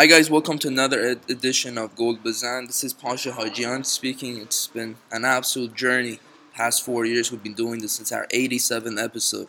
[0.00, 2.68] Hi guys, welcome to another ed- edition of Gol Bezan.
[2.68, 4.38] This is Pasha Hajian speaking.
[4.38, 6.20] It's been an absolute journey.
[6.54, 9.46] Past four years, we've been doing this since our 87th episode.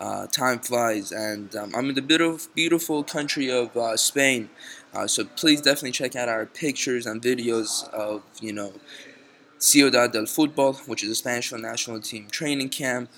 [0.00, 4.50] Uh, time flies, and um, I'm in the beautiful, beautiful country of uh, Spain.
[4.92, 8.72] Uh, so please definitely check out our pictures and videos of you know
[9.60, 13.08] Ciudad del Futbol, which is a Spanish national team training camp.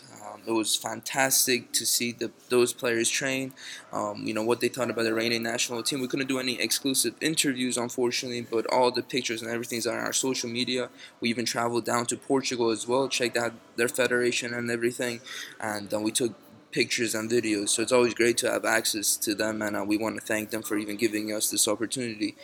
[0.46, 3.52] It was fantastic to see the, those players train.
[3.92, 6.00] Um, you know what they thought about the reigning national team.
[6.00, 10.12] We couldn't do any exclusive interviews, unfortunately, but all the pictures and everything's on our
[10.12, 10.90] social media.
[11.20, 15.20] We even traveled down to Portugal as well, checked out their federation and everything,
[15.60, 16.34] and uh, we took
[16.70, 17.68] pictures and videos.
[17.68, 20.50] So it's always great to have access to them, and uh, we want to thank
[20.50, 22.34] them for even giving us this opportunity.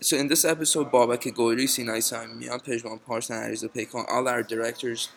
[0.00, 3.68] So in this episode, Bob, I could go Lucy Gori, Sina Saimian, Pejman Parson, Alireza
[3.68, 5.08] Pekon, all our directors,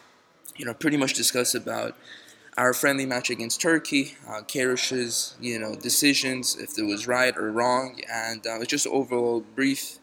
[0.57, 1.95] you know, pretty much discuss about
[2.57, 4.41] our friendly match against Turkey, uh,
[5.39, 9.99] you know, decisions, if it was right or wrong, and uh, it's just overall brief,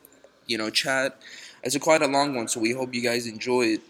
[0.46, 1.20] you know, chat.
[1.64, 3.80] It's a quite a long one, so we hope you guys enjoy it.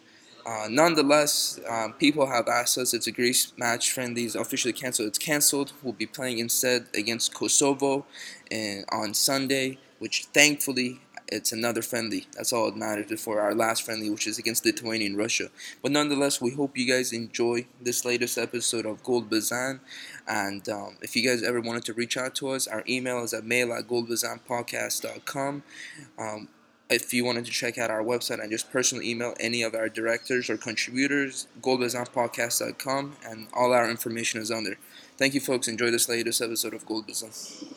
[0.46, 5.08] Uh, nonetheless, um, people have asked us if the Greece match friendly is officially canceled.
[5.08, 5.72] It's canceled.
[5.82, 8.06] We'll be playing instead against Kosovo
[8.50, 12.26] and on Sunday, which thankfully it's another friendly.
[12.36, 15.48] That's all that matters before our last friendly, which is against Lithuania and Russia.
[15.82, 19.80] But nonetheless, we hope you guys enjoy this latest episode of Gol Bezan.
[20.28, 23.32] And um, if you guys ever wanted to reach out to us, our email is
[23.32, 25.62] at mail at goldbazanpodcast.com.
[26.18, 26.48] Um,
[26.90, 29.88] if you wanted to check out our website and just personally email any of our
[29.88, 34.76] directors or contributors, goldbazanpodcast.com, and all our information is on there.
[35.16, 35.68] Thank you, folks.
[35.68, 37.73] Enjoy this latest episode of Gol Bezan.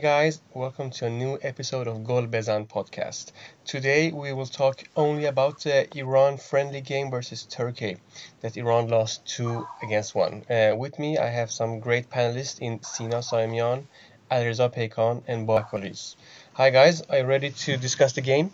[0.00, 3.32] Guys, welcome to a new episode of Gol Bezan podcast.
[3.64, 7.96] Today we will talk only about the Iran friendly game versus Turkey
[8.40, 10.44] that Iran lost 2 against 1.
[10.48, 13.86] Uh, with me I have some great panelists in Sina Saimian,
[14.30, 16.14] Alireza Pekon and Babak Olis.
[16.52, 18.52] Hi guys, are you ready to discuss the game?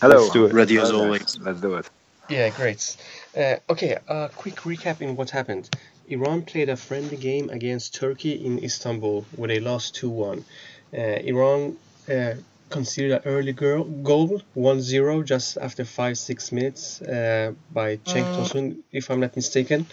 [0.00, 0.20] Hello.
[0.20, 0.52] Let's do it.
[0.52, 1.36] Ready as always.
[1.40, 1.90] Let's do it.
[2.28, 2.96] Yeah, great.
[3.36, 5.68] Uh, okay, a quick recap in what happened.
[6.08, 10.44] Iran played a friendly game against Turkey in Istanbul where they lost 2 1.
[10.92, 11.76] Uh, Iran
[12.10, 12.34] uh,
[12.70, 18.24] conceded an early girl, goal 1 0 just after 5 6 minutes uh, by Cenk
[18.36, 19.86] Tosun, if I'm not mistaken.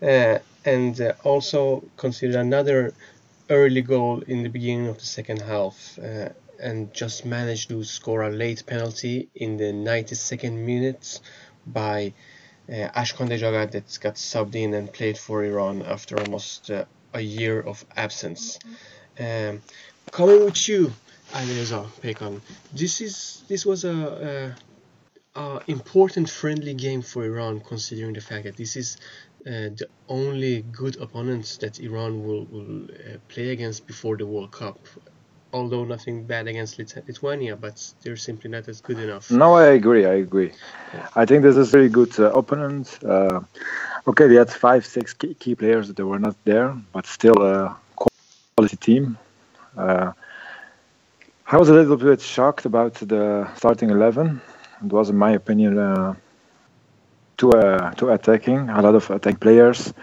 [0.00, 2.94] Uh, and uh, also conceded another
[3.50, 5.98] early goal in the beginning of the second half.
[5.98, 6.28] Uh,
[6.60, 11.20] and just managed to score a late penalty in the 92nd minute
[11.66, 12.12] by
[12.68, 16.84] uh, Ashkan Dejagah that got subbed in and played for Iran after almost uh,
[17.14, 18.58] a year of absence.
[19.18, 19.62] Um,
[20.10, 20.92] coming with you,
[21.32, 22.40] Alireza Pekon,
[22.72, 24.54] this is this was a,
[25.34, 28.96] a, a important friendly game for Iran, considering the fact that this is
[29.46, 32.88] uh, the only good opponent that Iran will will
[33.28, 34.78] play against before the World Cup.
[35.52, 39.30] Although nothing bad against Lithuania, but they're simply not as good enough.
[39.30, 40.04] No, I agree.
[40.04, 40.52] I agree.
[41.14, 42.98] I think this is a very good uh, opponent.
[43.02, 43.40] Uh,
[44.06, 48.76] okay, they had five, six key, players that were not there, but still a quality
[48.76, 49.16] team.
[49.76, 50.12] Uh,
[51.46, 54.40] I was a little bit shocked about the starting eleven.
[54.84, 56.14] It was, in my opinion, uh,
[57.36, 58.68] too uh, too attacking.
[58.68, 59.94] A lot of attack players.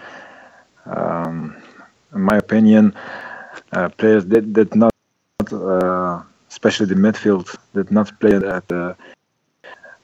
[0.86, 1.56] Um,
[2.16, 2.96] in my opinion,
[3.74, 4.93] uh, players did, did not,
[6.50, 8.96] especially the midfield, did not play at the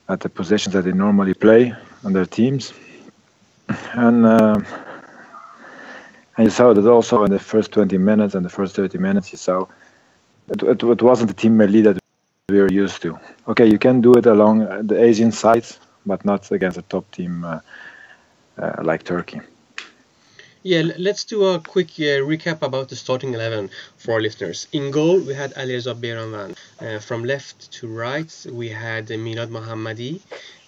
[0.08, 1.72] at the positions that they normally play
[2.04, 2.72] on their teams.
[3.94, 4.60] And uh,
[6.36, 9.30] and you saw that also in the first 20 minutes and the first 30 minutes.
[9.32, 9.66] You saw
[10.48, 11.98] it, it, it wasn't the team that
[12.48, 13.18] we were used to.
[13.46, 17.44] Okay, you can do it along the Asian sides, but not against a top team
[17.44, 17.60] uh,
[18.58, 19.40] uh, like Turkey.
[20.62, 24.68] Yeah, let's do a quick uh, recap about the starting 11 for our listeners.
[24.72, 26.56] In goal, we had Alireza Beiranvand.
[26.80, 30.20] Uh, from left to right, we had Milad Mohammadi,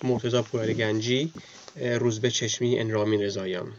[0.02, 3.72] Murtaza Pouraliganji, uh, Rouzbeh Cheshmi, and Ramin Rezaeian.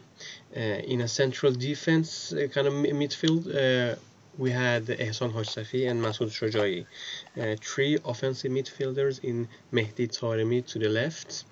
[0.56, 3.96] Uh, in a central defense uh, kind of midfield, uh,
[4.38, 6.86] we had Ehsan Hajsafi and Masoud Shojai.
[7.40, 11.46] Uh, three offensive midfielders in Mehdi Taremi to the left.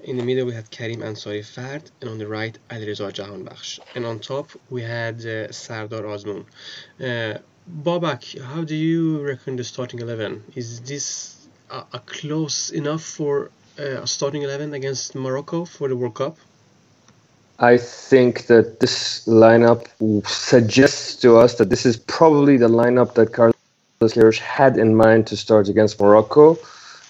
[0.00, 3.80] In the middle, we had Karim Ansari Fard, and on the right, Alireza Jahanbakhsh.
[3.94, 6.44] And on top, we had uh, Sardar Azmoun.
[7.00, 7.38] Uh,
[7.82, 10.44] Babak, how do you reckon the starting 11?
[10.54, 15.96] Is this a, a close enough for uh, a starting 11 against Morocco for the
[15.96, 16.36] World Cup?
[17.58, 19.86] I think that this lineup
[20.26, 23.54] suggests to us that this is probably the lineup that Carlos
[24.00, 26.58] Queiroz had in mind to start against Morocco.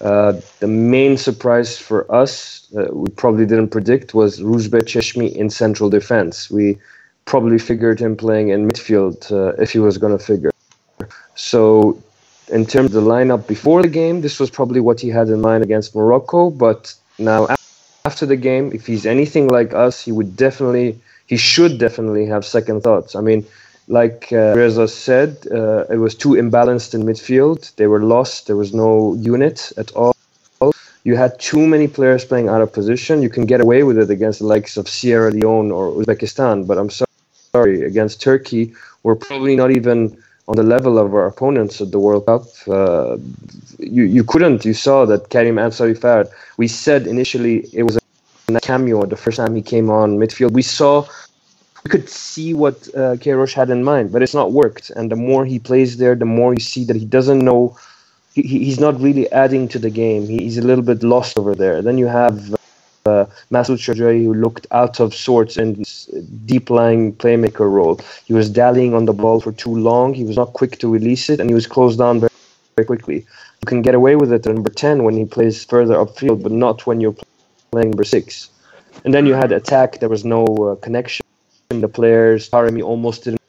[0.01, 5.49] Uh, the main surprise for us, uh, we probably didn't predict, was Rouzbeh Cheshmi in
[5.49, 6.51] central defense.
[6.51, 6.79] We
[7.25, 10.51] probably figured him playing in midfield uh, if he was going to figure.
[11.37, 12.03] So,
[12.49, 15.41] in terms of the lineup before the game, this was probably what he had in
[15.41, 16.51] mind against Morocco.
[16.51, 17.47] But now,
[18.05, 22.45] after the game, if he's anything like us, he would definitely, he should definitely have
[22.45, 23.17] second thoughts.
[23.17, 23.47] I mean,
[23.89, 27.75] like uh, Reza said, uh, it was too imbalanced in midfield.
[27.77, 28.47] They were lost.
[28.47, 30.15] There was no unit at all.
[31.05, 33.23] You had too many players playing out of position.
[33.23, 36.79] You can get away with it against the likes of Sierra Leone or Uzbekistan, but
[36.79, 40.17] I'm sorry, against Turkey, we're probably not even
[40.49, 42.45] on the level of our opponents at the World Cup.
[42.69, 43.17] Uh,
[43.79, 44.65] you you couldn't.
[44.65, 46.29] You saw that Karim Ansari Fard.
[46.57, 50.53] We said initially it was a cameo the first time he came on midfield.
[50.53, 51.07] We saw
[51.85, 54.91] we could see what uh, Queiroz had in mind, but it's not worked.
[54.91, 57.77] And the more he plays there, the more you see that he doesn't know.
[58.33, 60.27] He, he's not really adding to the game.
[60.27, 61.83] He's a little bit lost over there.
[61.83, 62.57] Then you have
[63.07, 65.85] uh, Masoud Shojai, who looked out of sorts in
[66.47, 68.01] deep lying playmaker role.
[68.25, 70.15] He was dallying on the ball for too long.
[70.15, 72.31] He was not quick to release it, and he was closed down very,
[72.77, 73.27] very quickly.
[73.63, 76.53] You can get away with it at number 10 when he plays further upfield, but
[76.53, 77.17] not when you're
[77.73, 78.51] playing number 6.
[79.05, 80.01] And then you had attack.
[80.01, 81.25] There was no uh, connection
[81.81, 82.49] the players.
[82.49, 83.41] Taremi almost didn't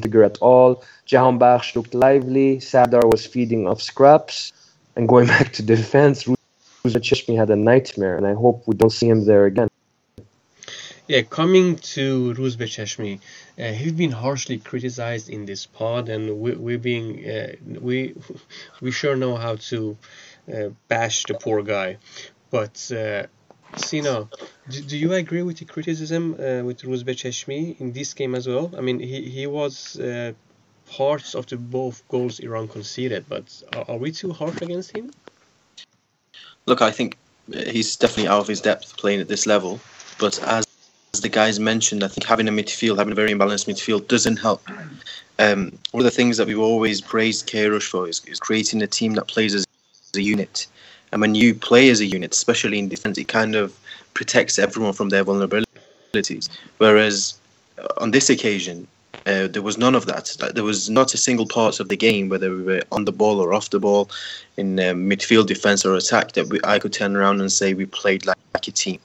[0.00, 0.84] figure at all.
[1.06, 2.58] Jahan Bakhsh looked lively.
[2.58, 4.52] Sadar was feeding off scraps.
[4.96, 6.26] And going back to defense,
[6.84, 9.68] Cheshmi had a nightmare, and I hope we don't see him there again.
[11.08, 13.20] Yeah, coming to Rouzbeh Cheshmi,
[13.58, 18.14] uh, he's been harshly criticized in this pod, and we we being uh, we
[18.80, 19.96] we sure know how to
[20.52, 21.98] uh, bash the poor guy,
[22.50, 23.26] but uh,
[23.80, 28.46] do, do you agree with the criticism uh, with Rouzbeh Cheshmi in this game as
[28.46, 28.70] well?
[28.76, 30.32] I mean, he, he was uh,
[30.90, 35.10] parts of the both goals Iran conceded, but are, are, we too harsh against him?
[36.66, 37.16] Look, I think
[37.52, 39.80] he's definitely out of his depth playing at this level,
[40.18, 40.64] but as,
[41.12, 44.36] as the guys mentioned, I think having a midfield, having a very imbalanced midfield doesn't
[44.36, 44.62] help.
[45.38, 48.86] Um, one of the things that we've always praised Queiroz for is, is creating a
[48.86, 49.66] team that plays as
[50.14, 50.66] a unit.
[51.10, 53.78] And when you play as a unit, especially in defense, it kind of
[54.14, 56.48] protects everyone from their vulnerabilities.
[56.78, 57.34] Whereas
[57.98, 58.86] on this occasion,
[59.26, 60.36] uh, there was none of that.
[60.54, 63.40] There was not a single part of the game, whether we were on the ball
[63.40, 64.10] or off the ball,
[64.56, 67.86] in uh, midfield, defense, or attack, that we, I could turn around and say we
[67.86, 69.00] played like, a team.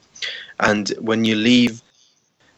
[0.60, 1.82] And when you leave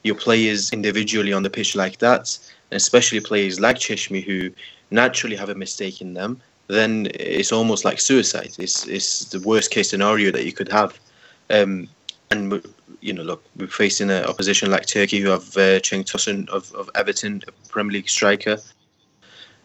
[0.04, 2.38] your players individually on the pitch like that,
[2.72, 4.52] especially players like Cheshmi who
[4.92, 8.52] naturally have a mistake in them, then it's almost like suicide.
[8.60, 11.00] It's it's the worst case scenario that you could have.
[11.50, 11.88] Um,
[12.32, 12.62] and
[13.02, 16.74] you know, look, we're facing an opposition like Turkey, who have uh, Cenk Tosun of,
[16.74, 18.58] of Everton, a Premier League striker.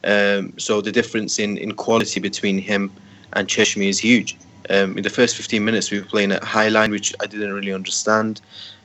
[0.04, 2.92] Um, so the difference in, in quality between him
[3.32, 4.36] and Cheshmi is huge.
[4.70, 7.52] Um, in the first 15 minutes, we were playing at high line, which I didn't
[7.52, 8.40] really understand.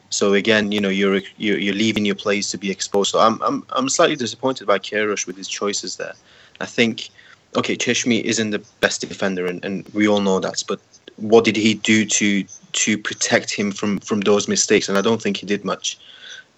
[0.09, 3.11] So again, you know, you're you're, you're leaving your plays to be exposed.
[3.11, 6.13] So I'm I'm I'm slightly disappointed by Queiroz with his choices there.
[6.59, 7.09] I think
[7.55, 10.63] okay, Cheshmi isn't the best defender, and, and we all know that.
[10.67, 10.79] But
[11.17, 12.43] what did he do to
[12.73, 14.89] to protect him from from those mistakes?
[14.89, 15.97] And I don't think he did much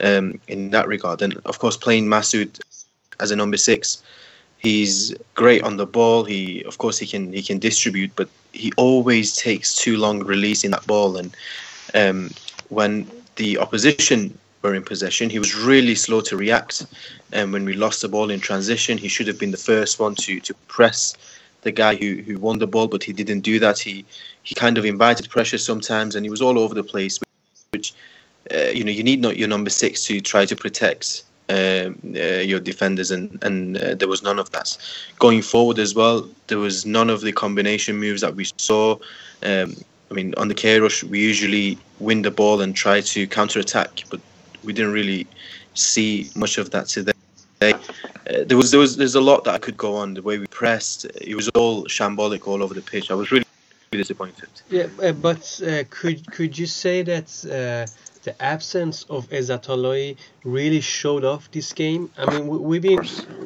[0.01, 1.21] um, in that regard.
[1.21, 2.59] And of course, playing Masoud
[3.19, 4.01] as a number six,
[4.57, 6.23] he's great on the ball.
[6.23, 10.71] He, of course, he can he can distribute, but he always takes too long releasing
[10.71, 11.17] that ball.
[11.17, 11.35] And
[11.93, 12.31] um,
[12.69, 15.29] when the opposition were in possession.
[15.29, 16.85] He was really slow to react,
[17.31, 20.15] and when we lost the ball in transition, he should have been the first one
[20.15, 21.15] to to press
[21.61, 23.79] the guy who, who won the ball, but he didn't do that.
[23.79, 24.05] He
[24.43, 27.19] he kind of invited pressure sometimes, and he was all over the place.
[27.71, 27.93] Which
[28.53, 32.41] uh, you know you need not your number six to try to protect um, uh,
[32.41, 34.77] your defenders, and and uh, there was none of that.
[35.19, 38.97] Going forward as well, there was none of the combination moves that we saw.
[39.43, 39.75] Um,
[40.09, 44.03] I mean, on the Queiroz, we usually win the ball and try to counter attack,
[44.09, 44.19] but
[44.63, 45.25] we didn't really
[45.73, 47.13] see much of that today.
[47.61, 47.73] Uh,
[48.45, 50.15] there was there was there's a lot that I could go on.
[50.15, 53.11] The way we pressed, it was all shambolic all over the pitch.
[53.11, 53.45] I was really,
[53.91, 54.49] disappointed.
[54.69, 57.91] Yeah, uh, but uh, could could you say that uh,
[58.23, 62.09] the absence of Ezatolahi really showed off this game?
[62.17, 63.05] I mean, we, have been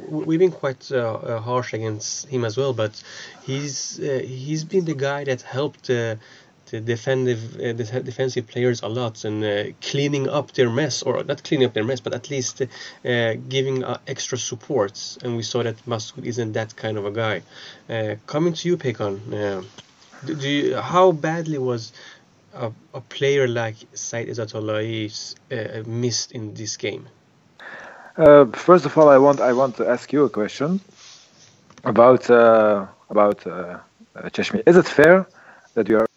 [0.10, 3.02] we've been quite uh, harsh against him as well, but
[3.44, 5.90] he's he's been the guy that helped
[6.72, 11.24] the defensive uh, the defensive players a lot and uh, cleaning up their mess or
[11.24, 15.44] not cleaning up their mess but at least uh, giving uh, extra supports and we
[15.44, 17.42] saw that Masoud isn't that kind of a guy
[17.90, 19.64] uh, coming to you Pekon uh,
[20.26, 21.94] do, do you, how badly was
[22.54, 25.06] a, a player like Said Ezatolahi
[25.86, 27.06] missed in this game?
[28.16, 30.80] First of all, I want I want to ask you a question
[31.84, 32.30] about
[33.10, 33.40] about
[34.34, 34.64] Cheshmi.
[34.66, 35.28] Is it fair
[35.74, 36.08] that you are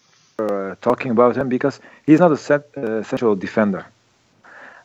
[0.88, 1.76] talking about him because
[2.06, 3.82] he's not a set, uh, central defender?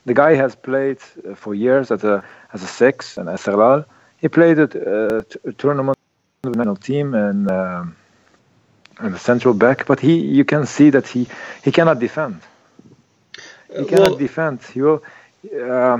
[0.06, 2.16] The guy has played uh, for years as a
[2.54, 3.86] as a six and Esteghlal.
[4.22, 4.72] He played at
[5.50, 5.98] a tournament
[6.44, 7.42] with the national team and.
[7.52, 7.96] Um,
[9.00, 11.28] and the central back, but he you can see that he
[11.64, 12.42] he cannot defend.
[13.76, 14.62] He cannot well, defend.
[14.74, 15.04] He will.
[15.46, 16.00] Uh,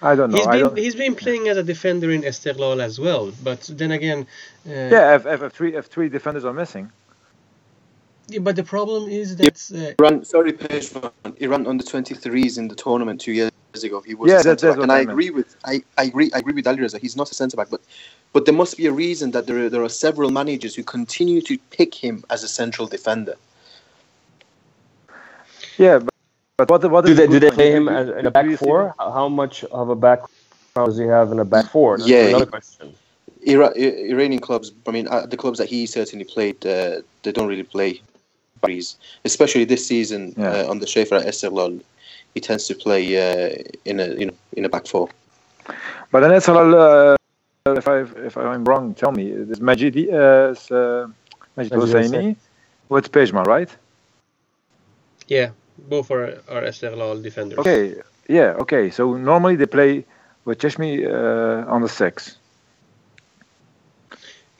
[0.00, 0.38] I don't know.
[0.38, 4.26] He's been, he's been playing as a defender in Esteghlal as well, but then again.
[4.66, 6.90] Uh, yeah, if, if, if, three if three defenders are missing.
[8.28, 12.74] Yeah, but the problem is that uh, Iran, sorry, Pejman, Iran under 23s in the
[12.74, 13.50] tournament two years
[13.82, 14.02] ago.
[14.02, 16.38] He was yeah, a centre back, and I, I agree with I, I agree I
[16.38, 16.98] agree with Ali Reza.
[16.98, 17.80] He's not a centre back, but
[18.34, 21.40] but there must be a reason that there are, there are several managers who continue
[21.42, 23.34] to pick him as a central defender.
[25.78, 26.12] Yeah, but,
[26.58, 28.94] but what, what do they do they play him as, in a back four?
[28.98, 30.20] How much of a back
[30.74, 31.96] does he have in a back four?
[31.96, 32.94] That's yeah, another question.
[33.48, 37.48] Ira- Iranian clubs, I mean, uh, the clubs that he certainly played, uh, they don't
[37.48, 38.02] really play
[38.60, 40.50] bodies, especially this season yeah.
[40.50, 41.80] uh, on the Schäfer Esteghlal.
[42.34, 45.08] He tends to play uh, in a you know in a back four.
[46.10, 47.16] But then Esteghlal,
[47.66, 49.30] uh, if I if I'm wrong, tell me.
[49.30, 50.54] Is Majid uh,
[51.56, 52.36] Majid Hosseini
[52.88, 53.70] with Pejman, right?
[55.28, 55.50] Yeah,
[55.88, 57.58] both are are Esteghlal defenders.
[57.58, 57.94] Okay,
[58.28, 58.90] yeah, okay.
[58.90, 60.04] So normally they play
[60.44, 62.36] with Cheshmi uh, on the six.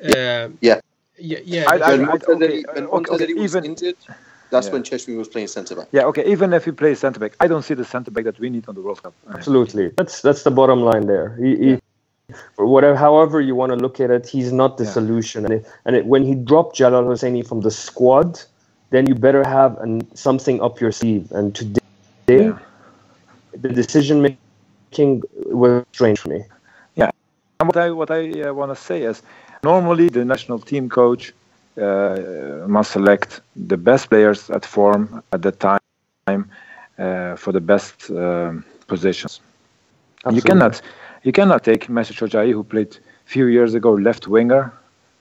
[0.03, 0.81] Uh, yeah.
[1.19, 1.65] Yeah, yeah.
[1.69, 3.97] I, I, when okay, okay, okay, was even, injured,
[4.51, 4.73] that's yeah.
[4.73, 5.89] when Cheshmi was playing centre back.
[5.93, 6.25] Yeah, okay.
[6.31, 8.69] Even if he plays centre back, I don't see the centre back that we need
[8.69, 9.15] on the World Cup.
[9.33, 11.37] Absolutely, that's that's the bottom line there.
[11.37, 11.77] He, yeah.
[12.29, 14.91] he, whatever, however you want to look at it, he's not the yeah.
[14.91, 15.45] solution.
[15.45, 18.41] And it, and it, when he dropped Jalal Hosseini from the squad,
[18.91, 21.33] then you better have an, something up your sleeve.
[21.33, 21.81] And today,
[22.29, 22.59] yeah.
[23.53, 26.45] the decision making was strange for me.
[26.95, 27.11] Yeah,
[27.61, 29.23] and what I what I uh, want to say is
[29.63, 31.33] Normally, the national team coach
[31.81, 35.81] uh, must select the best players at form at the time
[36.99, 39.41] uh, for the best um, positions.
[40.25, 40.37] Absolutely.
[40.37, 40.83] You cannot,
[41.23, 44.73] you cannot take Masoud Shojai, who played a few years ago left winger,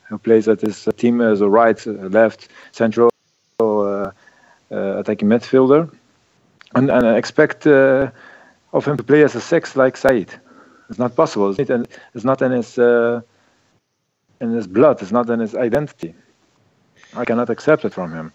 [0.10, 3.10] who plays at his team as a right, uh, left, central
[3.60, 4.12] uh, uh,
[4.72, 5.90] attacking midfielder,
[6.76, 8.10] and, and expect uh,
[8.74, 10.30] of him to play as a six like Said.
[10.90, 11.56] It's not possible.
[11.58, 12.80] It's not in his
[14.42, 16.14] in his blood, it's not in his identity.
[17.16, 18.32] I cannot accept it from him.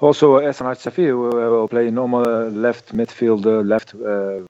[0.00, 4.40] Also, Ehsan Safi will play normal uh, left midfielder, left uh,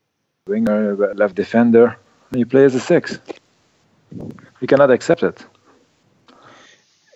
[0.46, 1.96] winger, left defender.
[2.30, 3.18] And you play as a six.
[4.60, 5.44] We cannot accept it.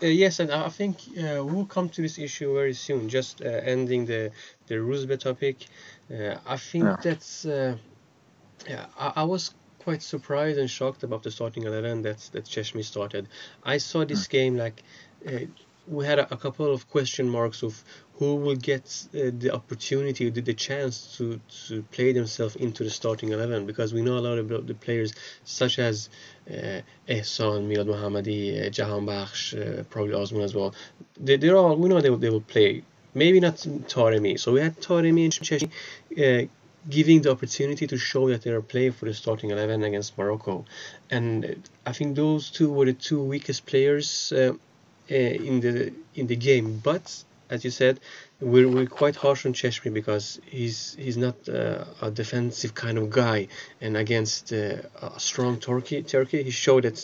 [0.01, 3.09] Uh, yes, and I think uh, we'll come to this issue very soon.
[3.09, 4.31] Just uh, ending the
[4.69, 5.67] the Rouzbeh topic,
[6.13, 6.97] uh, I think yeah.
[7.03, 8.87] that's yeah.
[8.99, 13.29] I, I was quite surprised and shocked about the starting 11 that that Cheshmi started.
[13.65, 14.33] I saw this hmm.
[14.33, 14.83] game like
[15.27, 15.47] uh,
[15.91, 17.83] we had a, a, couple of question marks of
[18.15, 22.91] who will get uh, the opportunity, the, the chance to, to play themselves into the
[22.91, 26.11] starting 11 because we know a lot of the players such as
[26.51, 30.75] uh, Ehsan, Milad Mohammadi, uh, Jahan Bakhsh, uh, probably Azmoun as well.
[31.19, 32.83] They, they're all, we know they will, they will play.
[33.15, 34.39] Maybe not Taremi.
[34.39, 35.71] So we had Taremi and Cheshmi
[36.45, 36.49] uh,
[36.89, 40.65] giving the opportunity to show that they are playing for the starting 11 against Morocco.
[41.11, 44.53] And I think those two were the two weakest players uh,
[45.11, 46.81] uh, in the in the game.
[46.83, 48.01] But as you said,
[48.41, 53.11] we're, we're quite harsh on Cheshmi because he's he's not uh, a defensive kind of
[53.11, 53.49] guy.
[53.81, 56.99] And against uh, a strong Turkey, Turkey, he showed that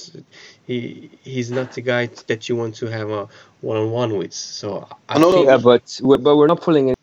[0.67, 3.29] he he's not the guy that you want to have a
[3.63, 4.33] one-on-one with.
[4.33, 6.94] So I no, think, yeah, but but we're not pulling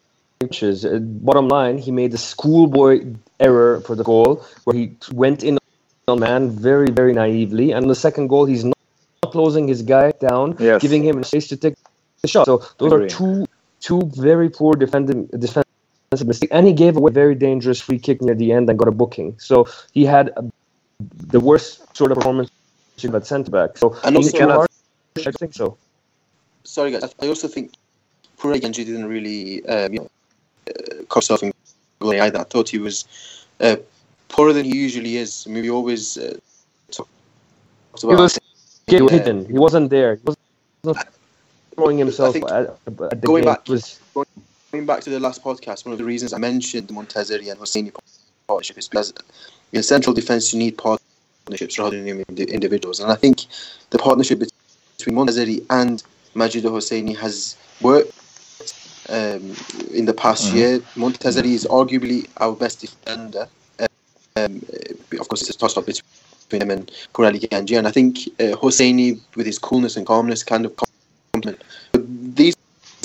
[0.51, 0.85] inches.
[0.85, 2.93] Uh, bottom line, he made the schoolboy
[3.39, 4.85] error for the goal where he
[5.23, 5.57] went in
[6.07, 7.71] on man very, very naively.
[7.71, 8.77] And the second goal, he's not
[9.35, 10.81] closing his guy down, yes.
[10.81, 11.75] giving him a space to take
[12.21, 12.45] the shot.
[12.45, 13.47] So those are two
[13.79, 16.51] two very poor defending defensive mistakes.
[16.51, 18.91] And he gave away a very dangerous free kick near the end and got a
[19.01, 19.29] booking.
[19.39, 20.43] So he had a,
[21.35, 22.51] the worst sort of performance
[23.01, 23.77] at centre back.
[23.77, 24.69] So and also, cannot,
[25.17, 25.77] I think so.
[26.63, 27.73] Sorry guys, I also think
[28.37, 30.09] Puraganji didn't really um, you know,
[31.07, 31.53] Kosov and
[32.01, 32.39] either.
[32.39, 33.05] I thought he was
[33.59, 33.75] uh,
[34.29, 35.45] poorer than he usually is.
[35.47, 36.37] I mean, we always uh,
[36.91, 37.07] talk
[38.03, 38.37] about.
[38.87, 39.45] He was uh, hidden.
[39.45, 40.15] He wasn't there.
[40.15, 41.07] He wasn't
[41.75, 43.53] throwing himself at, at, the going game.
[43.53, 43.99] Back, was...
[44.71, 47.59] Going back to the last podcast, one of the reasons I mentioned the Montazeri and
[47.59, 47.91] Hosseini
[48.47, 49.13] partnership is because
[49.73, 52.99] in central defence you need partnerships rather than individuals.
[52.99, 53.45] And I think
[53.89, 54.39] the partnership
[54.97, 56.01] between Montazeri and
[56.35, 58.13] Majid Hosseini has worked
[59.11, 59.55] um,
[59.93, 60.55] in the past Mhm.
[60.55, 60.79] year.
[60.95, 63.47] Montazeri is arguably our best defender.
[64.37, 64.61] Um,
[65.19, 69.19] of course, it's a toss up between him and Pouraliganji, and I think uh, Hosseini,
[69.35, 70.73] with his coolness and calmness, kind of
[71.33, 71.61] complement.
[71.91, 72.03] But
[72.35, 72.55] these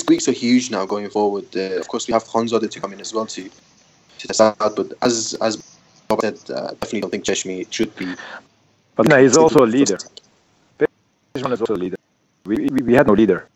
[0.06, 1.46] Greeks are huge now going forward.
[1.56, 3.50] Uh, of course, we have Khanzadeh to come in as well to
[4.18, 5.56] to the side, but as as
[6.08, 8.14] Bob said, uh, definitely don't think Cheshmi should be.
[8.94, 9.98] But no, he's also a leader.
[10.78, 11.96] Pejman is also a leader.
[12.46, 13.48] We, we, we had no leader.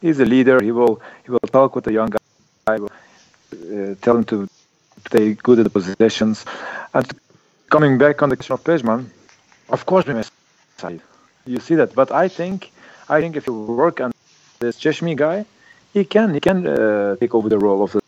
[0.00, 0.60] He's a leader.
[0.62, 2.10] He will he will talk with the young
[2.66, 2.90] guy, will,
[3.52, 4.48] uh, tell him to
[5.06, 6.44] stay good at the positions.
[6.94, 7.06] And
[7.70, 9.06] coming back on the question of Pejman,
[9.70, 10.30] of course we miss
[10.78, 11.00] Said.
[11.46, 12.70] You see that, but I think
[13.08, 14.12] I think if you work on
[14.60, 15.44] this Cheshmi guy,
[15.92, 18.00] he can he can uh, take over the role of a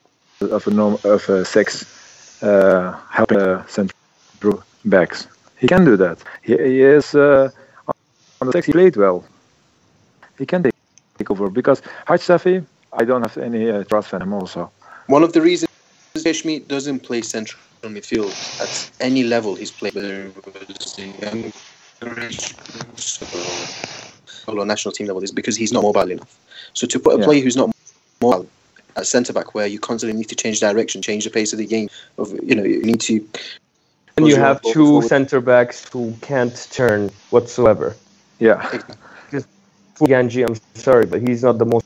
[0.55, 5.27] of a norm, of a six, uh, helping uh, central backs.
[5.59, 6.19] He can do that.
[6.43, 7.51] He, he is uh,
[8.41, 8.67] on the six.
[8.67, 9.25] He played well.
[10.39, 10.75] He can take,
[11.21, 14.71] take over because Haj Safi, I don't have any uh, trust in him also.
[15.07, 15.69] One of the reasons
[16.17, 18.33] Cheshmi doesn't play central midfield
[18.65, 21.53] at any level he's played, whether it was the young
[24.67, 26.33] national team level, is because he's not mobile enough.
[26.73, 27.25] So to put a Yeah.
[27.25, 27.71] player who's not
[28.23, 28.49] mobile
[28.97, 31.67] at centre back, where you constantly need to change direction, change the pace of the
[31.67, 33.15] game, of you know, you need to.
[34.17, 37.97] And you have two center backs who can't turn whatsoever.
[38.39, 38.59] Yeah,
[40.07, 41.85] Ganji, I'm sorry, but he's not the most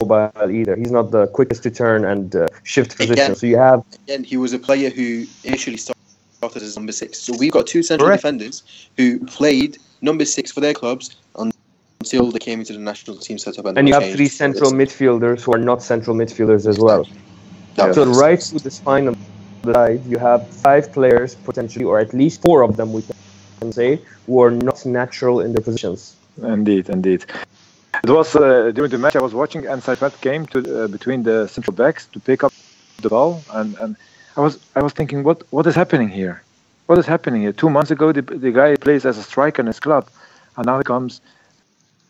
[0.00, 0.76] mobile either.
[0.76, 3.12] He's not the quickest to turn and uh, shift position.
[3.12, 3.34] Again.
[3.36, 7.18] So you have Again, he was a player who initially started as number six.
[7.18, 8.22] So we've got two central Correct.
[8.22, 8.62] defenders
[8.96, 13.66] who played number six for their clubs until they came into the national team setup.
[13.66, 17.06] And, and you have three central midfielders who are not central midfielders as well.
[17.76, 19.16] That So right through the spine of
[19.62, 23.02] the side, you have five players potentially, or at least four of them we
[23.60, 26.16] can say, who are not natural in their positions.
[26.42, 27.24] Indeed, indeed.
[28.02, 31.22] It was uh, during the match I was watching, and Saifat came to uh, between
[31.22, 32.52] the central backs to pick up
[33.02, 33.96] the ball, and, and
[34.36, 36.42] I was I was thinking, what what is happening here?
[36.86, 37.52] What is happening here?
[37.52, 40.08] Two months ago, the, the guy plays as a striker in his club,
[40.56, 41.20] and now he comes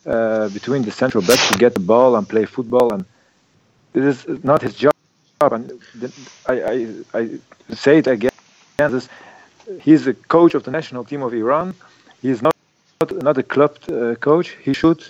[0.06, 3.04] uh, between the central backs to get the ball and play football, and
[3.92, 4.94] this is not his job.
[5.40, 5.72] And
[6.46, 6.54] I
[7.14, 7.30] I, I
[7.74, 8.30] say it again,
[9.80, 11.74] he's the coach of the national team of Iran.
[12.22, 12.54] He's not
[13.00, 14.56] not, not a club uh, coach.
[14.62, 15.02] He should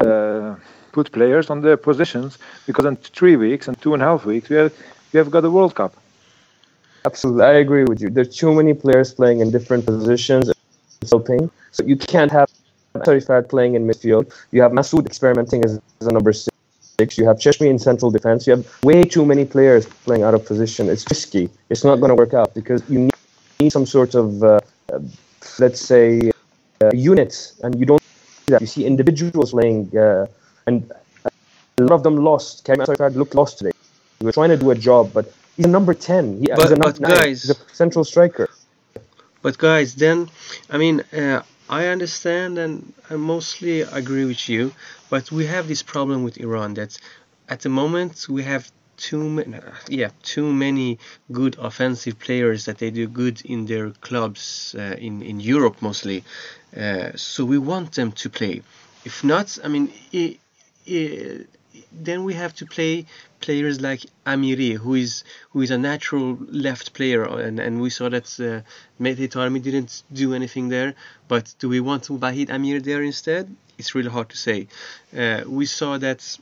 [0.00, 0.56] uh,
[0.92, 4.48] put players on their positions because in three weeks and two and a half weeks
[4.48, 4.72] we have
[5.12, 5.94] we have got a World Cup.
[7.04, 8.10] Absolutely, I agree with you.
[8.10, 10.50] There are too many players playing in different positions.
[11.10, 11.50] Helping.
[11.72, 12.48] So you can't have
[12.94, 14.32] Sarifat playing in midfield.
[14.52, 17.18] You have Masoud experimenting as, as a number six.
[17.18, 18.46] You have Cheshmi in central defense.
[18.46, 20.88] You have way too many players playing out of position.
[20.88, 21.50] It's risky.
[21.70, 23.10] It's not going to work out because you
[23.58, 24.60] need, some sort of, uh,
[25.60, 26.31] let's say,
[26.94, 28.60] units, and you don't see that.
[28.60, 30.26] You see individuals playing, uh,
[30.66, 30.90] and
[31.78, 32.64] a lot of them lost.
[32.64, 33.72] Karim Sarifat looked lost today.
[34.20, 36.40] We were trying to do a job, but he's a number 10.
[36.40, 37.18] He, But- he's a but number nine.
[37.18, 38.48] guys- he's a central striker.
[39.42, 40.30] But guys, then
[40.70, 44.72] I mean, uh, I understand and I mostly agree with you,
[45.10, 46.96] but we have this problem with Iran that
[47.48, 48.70] at the moment we have
[49.08, 50.98] too many, yeah, too many
[51.30, 56.18] good offensive players that they do good in their clubs uh, in in Europe mostly.
[56.76, 58.62] Uh, so we want them to play.
[59.04, 60.38] If not, I mean, i
[60.88, 61.00] i
[61.92, 63.06] then we have to play
[63.40, 68.08] players like Amiri, who is who is a natural left player, and, and we saw
[68.08, 68.62] that uh,
[69.02, 70.94] Taremi didn't do anything there.
[71.28, 73.54] But do we want Wahid Amir there instead?
[73.78, 74.68] It's really hard to say.
[75.16, 76.38] Uh, we saw that,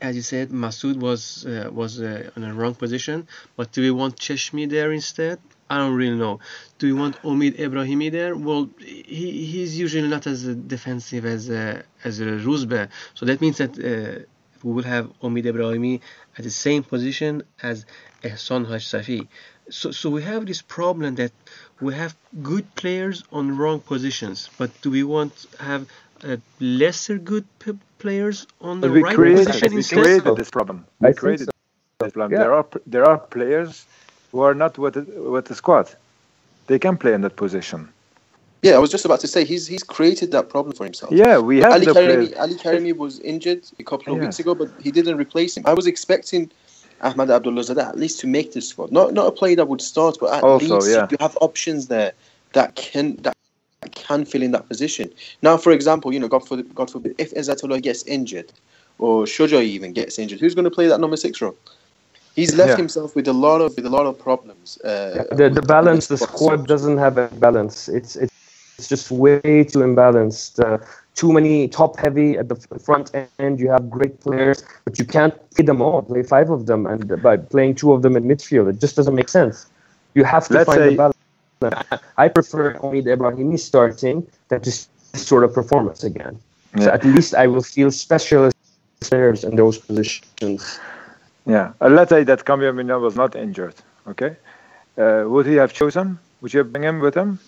[0.00, 3.26] as you said, Masoud was uh, was uh, in a wrong position.
[3.56, 5.38] But do we want Cheshmi there instead?
[5.70, 6.40] I don't really know.
[6.78, 8.36] Do we want Omid Ebrahimi there?
[8.36, 12.88] Well, he, he's usually not as defensive as uh, as uh, Rouzbeh.
[13.14, 14.24] So that means that uh,
[14.62, 16.00] we will have Omid Ebrahimi
[16.36, 17.86] at the same position as
[18.22, 19.28] Ehsan Haj Safi.
[19.70, 21.32] So, so we have this problem that
[21.80, 25.86] we have good players on wrong positions, but do we want have
[26.24, 30.84] uh, lesser good p- players on the right created, position we created this problem.
[31.00, 31.52] I We think created so.
[32.00, 32.32] this problem.
[32.32, 32.38] Yeah.
[32.44, 33.86] There are there are players
[34.30, 35.90] who are not with the, with the squad.
[36.66, 37.88] They can play in that position.
[38.62, 41.12] Yeah, I was just about to say he's he's created that problem for himself.
[41.12, 42.38] Yeah, we have Ali the Karimi.
[42.38, 44.26] Ali Karimi was injured a couple of Yeah.
[44.26, 45.64] weeks ago, but he didn't replace him.
[45.66, 46.50] I was expecting
[47.00, 48.92] Ahmad Abdullah at least to make this squad.
[48.92, 51.08] Not not a player that would start, but at Also, least yeah.
[51.10, 52.12] you have options there
[52.52, 53.34] that can that
[54.08, 55.06] can fill in that position.
[55.46, 58.50] Now, for example, you know, God forbid, God forbid if Izzatullah gets injured
[58.98, 61.56] or Shuja even gets injured, who's going to play that number six role?
[62.34, 62.76] He's left Yeah.
[62.76, 64.78] himself with a lot of with a lot of problems.
[64.82, 67.76] Uh, the, the balance, the with squad doesn't have a balance.
[67.98, 68.32] It's it's,
[68.78, 69.40] it's just way
[69.72, 70.52] too imbalanced.
[70.66, 70.78] Uh,
[71.14, 72.56] too many top heavy at the
[72.88, 73.60] front end.
[73.60, 76.00] You have great players, but you can't feed them all.
[76.00, 79.14] Play five of them, and by playing two of them in midfield, it just doesn't
[79.14, 79.66] make sense.
[80.14, 81.11] You have to Let's find say- the balance.
[82.16, 86.38] I prefer Omid Ebrahimi starting than just this sort of performance again.
[86.78, 88.56] So at least I will feel specialist
[89.00, 90.78] players in those positions.
[91.44, 93.74] Yeah, uh, let's say that Kamyabinia was not injured.
[94.06, 94.36] Okay,
[94.96, 96.18] uh, would he have chosen?
[96.40, 97.38] Would you bring him with him?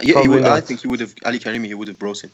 [0.00, 1.66] Yeah, he Probably would, I think he would have Ali Karimi.
[1.66, 2.30] He would have brought him.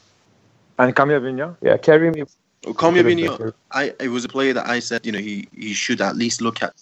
[0.79, 1.57] And Kamyabinia?
[1.63, 2.25] Yeah, carry me.
[2.65, 5.49] Kamia Could've been Vinio, I it was a player that I said you know he,
[5.57, 6.73] he should at least look at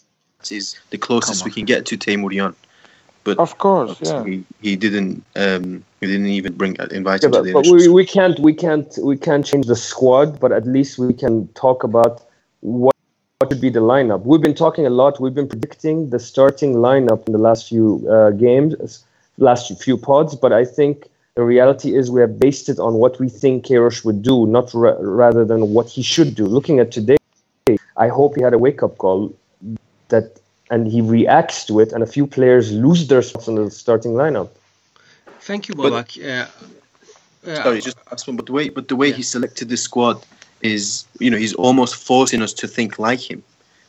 [0.50, 2.54] is the closest we can get to Teymourian.
[3.24, 7.38] But Of course, he, he didn't um, he didn't even bring invite Yeah, him to
[7.38, 10.66] but, the but we, we can't we can't we can't change the squad, but at
[10.66, 12.24] least we can talk about
[12.60, 12.94] what
[13.40, 14.24] what would be the lineup.
[14.24, 15.18] We've been talking a lot.
[15.18, 19.02] We've been predicting the starting lineup in the last few uh, games,
[19.38, 20.34] last few pods.
[20.34, 24.04] But I think the reality is we have based it on what we think Queiroz
[24.04, 26.44] would do, not ra- rather than what he should do.
[26.44, 27.16] Looking at today,
[27.96, 29.34] I hope he had a wake up call
[30.08, 30.38] that
[30.70, 34.12] and he reacts to it, and a few players lose their spots in the starting
[34.12, 34.48] lineup.
[35.40, 36.10] Thank you, But- Babak.
[36.24, 36.46] Uh,
[37.50, 38.36] uh, Sorry, just last one.
[38.36, 39.16] But the way but the way Yeah.
[39.16, 40.16] he selected the squad
[40.62, 43.42] is you know he's almost forcing us to think like him.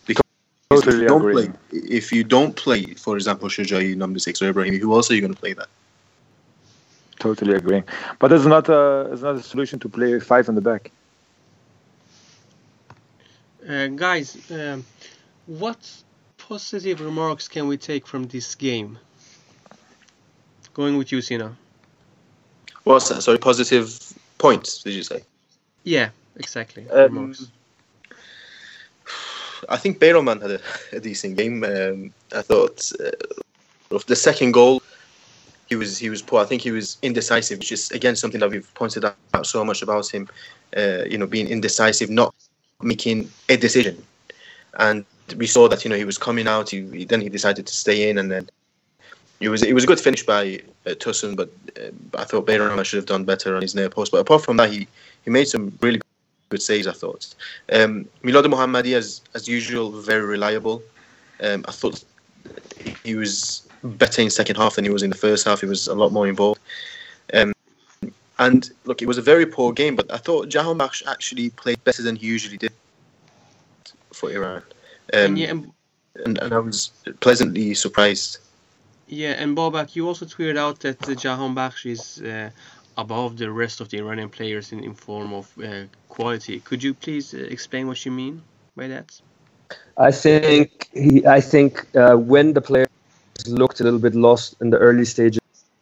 [0.06, 0.24] Because
[0.72, 1.34] if Totally you don't agree.
[1.34, 1.50] play,
[2.00, 5.22] if you don't play, for example, Shojai number six or Ibrahim, who else are you
[5.22, 5.68] going to play that?
[7.20, 7.84] Totally agreeing.
[8.20, 10.90] But it's not a it's not a solution to play five in the back.
[13.70, 14.84] Uh, guys, um,
[15.46, 15.78] what
[16.52, 19.00] positive remarks can we take from this game?
[20.74, 21.56] Going with you, Sina.
[22.84, 23.22] What's that?
[23.22, 23.88] Sorry, positive
[24.38, 24.84] points.
[24.84, 25.24] Did you say?
[25.86, 26.90] Yeah, exactly.
[26.90, 27.52] Um, remarks.
[29.70, 30.60] I think Beiranvand had a,
[30.92, 31.64] a decent game.
[31.64, 34.82] Um, I thought uh, of the second goal,
[35.70, 36.42] he was he was poor.
[36.42, 39.82] I think he was indecisive, which is again something that we've pointed out so much
[39.82, 40.28] about him.
[40.76, 42.36] Uh, you know, being indecisive, not
[42.82, 44.04] making a decision,
[44.80, 45.06] and
[45.38, 46.70] we saw that you know he was coming out.
[46.70, 48.50] He, he then he decided to stay in, and then
[49.40, 50.96] it was it was a good finish by uh,
[51.36, 54.12] but uh, I thought Beiranvand should have done better on his near post.
[54.12, 54.88] But apart from that, he
[55.24, 56.02] he made some really
[56.50, 56.88] good saves.
[56.88, 57.34] I thought.
[57.72, 60.84] Um, Milad Mohammadi, as as usual, very reliable.
[61.42, 62.04] Um, I thought
[63.04, 65.62] he was better in second half than he was in the first half.
[65.62, 66.62] He was a lot more involved.
[67.34, 67.54] Um,
[68.40, 72.02] and look, it was a very poor game, but I thought Jahan actually played better
[72.02, 72.72] than he usually did
[74.14, 74.64] for Iran.
[75.14, 75.72] Um, and yeah, and,
[76.26, 78.38] and, and I was pleasantly surprised.
[79.08, 82.50] yeah, and Babak, you also tweeted out that uh, Jahan Bakhsh is uh,
[82.98, 86.60] above the rest of the Iranian players in, in form of uh, quality.
[86.60, 88.42] Could you please uh, explain what you mean
[88.76, 89.20] by that?
[89.98, 91.26] I think he.
[91.26, 92.88] I think uh, when the players
[93.48, 95.40] looked a little bit lost in the early stages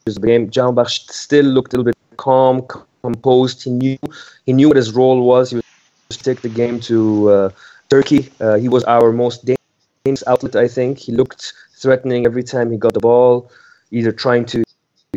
[0.08, 2.65] of the game, Jahanbakhsh still looked a little bit calm,
[3.01, 3.63] composed.
[3.63, 3.97] He knew
[4.45, 5.51] he knew what his role was.
[5.51, 5.65] He was
[6.12, 7.49] to take the game to uh,
[7.89, 8.30] Turkey.
[8.39, 10.56] Uh, he was our most dangerous outlet.
[10.56, 13.52] I think he looked threatening every time he got the ball,
[13.91, 14.63] either trying to.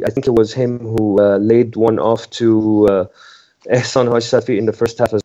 [0.07, 3.05] I think it was him who uh, laid one off to uh,
[3.67, 5.23] Ehsan Hajsafi in the first half as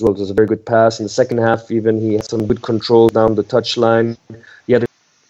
[0.00, 0.12] well.
[0.12, 0.98] It was a very good pass.
[0.98, 4.16] In the second half, even he had some good control down the touchline.
[4.66, 4.88] He had a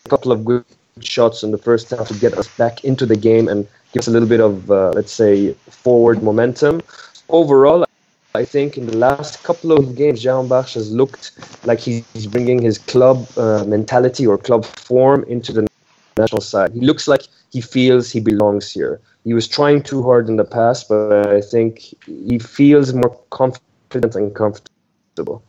[0.09, 0.65] couple of good
[1.01, 4.09] shots in the first half to get us back into the game and give us
[4.09, 6.81] a little bit of, uh, let's say, forward momentum.
[7.29, 7.88] Overall,
[8.35, 11.33] I think in the last couple of games, Jahan Bakhsh has looked
[11.65, 15.67] like he's bringing his club uh, mentality or club form into the
[16.17, 16.73] national side.
[16.73, 19.01] He looks like he feels he belongs here.
[19.25, 23.65] He was trying too hard in the past, but I think he feels more confident
[23.89, 25.43] confident and comfortable.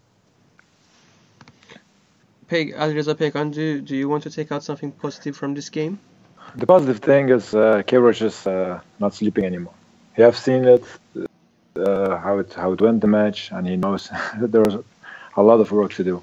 [2.47, 5.99] Peg, Alireza Pekon, do, do you want to take out something positive from this game?
[6.55, 9.73] The positive thing is uh, Queiroz is uh, not sleeping anymore.
[10.15, 10.83] He have seen it,
[11.79, 14.75] uh, how it how it went the match, and he knows that there's
[15.37, 16.21] a lot of work to do.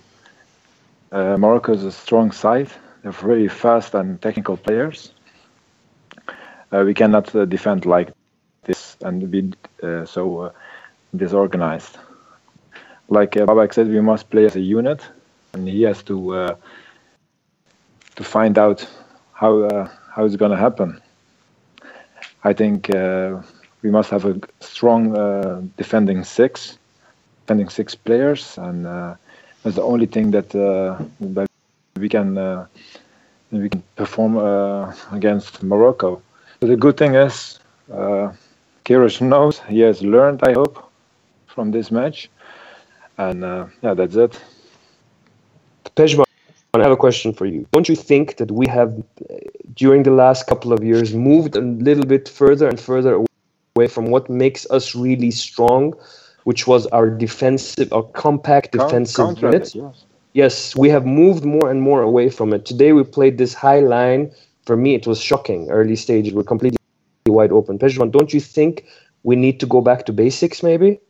[1.12, 2.68] Uh, Morocco is a strong side.
[3.02, 5.12] They're very fast and technical players.
[6.72, 8.10] Uh, we cannot uh, defend like
[8.64, 10.52] this and be uh, so uh,
[11.14, 11.98] disorganized.
[13.08, 15.00] Like uh, Babak said, we must play as a unit,
[15.52, 16.56] and he has to
[18.16, 18.86] to find out
[19.32, 19.68] how
[20.14, 21.00] how it's going to happen.
[22.44, 22.90] I think
[23.87, 26.77] we must have a strong uh, defending six,
[27.42, 29.14] defending six players, and uh,
[29.62, 30.99] that's the only thing that uh,
[32.03, 32.66] we can uh,
[33.53, 36.20] we can perform uh, against Morocco.
[36.59, 37.61] But the good thing is,
[37.92, 38.33] uh,
[38.85, 40.40] Queiroz knows he has learned.
[40.42, 40.75] I hope
[41.46, 42.29] from this match,
[43.18, 44.33] and uh, yeah, that's it.
[45.94, 46.27] Pejman,
[46.75, 47.68] I have a question for you.
[47.70, 48.90] Don't you think that we have,
[49.77, 53.36] during the last couple of years, moved a little bit further and further away
[53.84, 55.92] from what makes us really strong,
[56.44, 59.74] which was our defensive, our compact Count- defensive counter unit.
[59.74, 60.04] yes.
[60.32, 62.64] Yes, we have moved more and more away from it.
[62.66, 64.30] Today we played this high line.
[64.66, 65.70] For me, it was shocking.
[65.70, 66.78] Early stages were completely
[67.28, 67.78] wide open.
[67.78, 68.84] Pejman, don't you think
[69.22, 71.00] we need to go back to basics, maybe?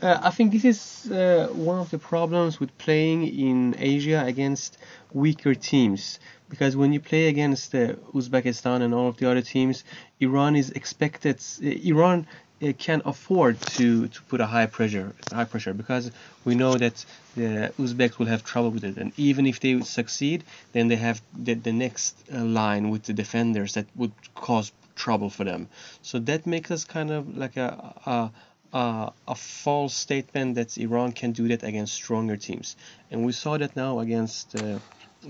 [0.00, 4.78] Uh, I think this is uh, one of the problems with playing in Asia against
[5.12, 6.18] weaker teams.
[6.48, 9.84] Because when you play against uh, Uzbekistan and all of the other teams,
[10.20, 11.36] Iran is expected.
[11.62, 12.26] Uh, Iran
[12.62, 16.10] uh, can afford to, to put a high pressure, high pressure, because
[16.44, 17.04] we know that
[17.36, 18.96] the Uzbeks will have trouble with it.
[18.96, 23.12] And even if they succeed, then they have the, the next uh, line with the
[23.12, 25.68] defenders that would cause trouble for them.
[26.02, 28.32] So that makes us kind of like a, a
[28.72, 32.76] uh, a false statement that Iran can do that against stronger teams.
[33.10, 34.78] And we saw that now against uh,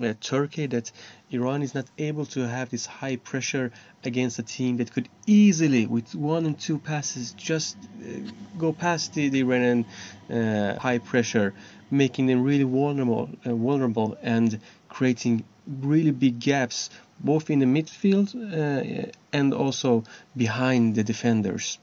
[0.03, 0.91] uh, Turkey that
[1.31, 3.71] Iran is not able to have this high pressure
[4.05, 9.15] against a team that could easily, with one and two passes, just uh, go past
[9.15, 9.85] the, the Iranian
[10.31, 11.55] uh, high pressure,
[11.91, 18.35] making them really vulnerable, uh, vulnerable and creating really big gaps both in the midfield
[18.35, 20.05] uh, and also
[20.37, 21.79] behind the defenders.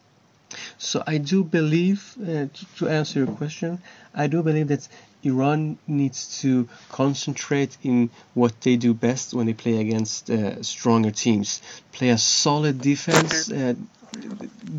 [0.78, 3.80] So I do believe, uh, to, to answer your question,
[4.14, 4.88] I do believe that
[5.24, 11.12] Iran needs to concentrate in what they do best when they play against uh, stronger
[11.12, 11.62] teams.
[11.92, 13.52] Play a solid defense.
[13.52, 13.74] Uh,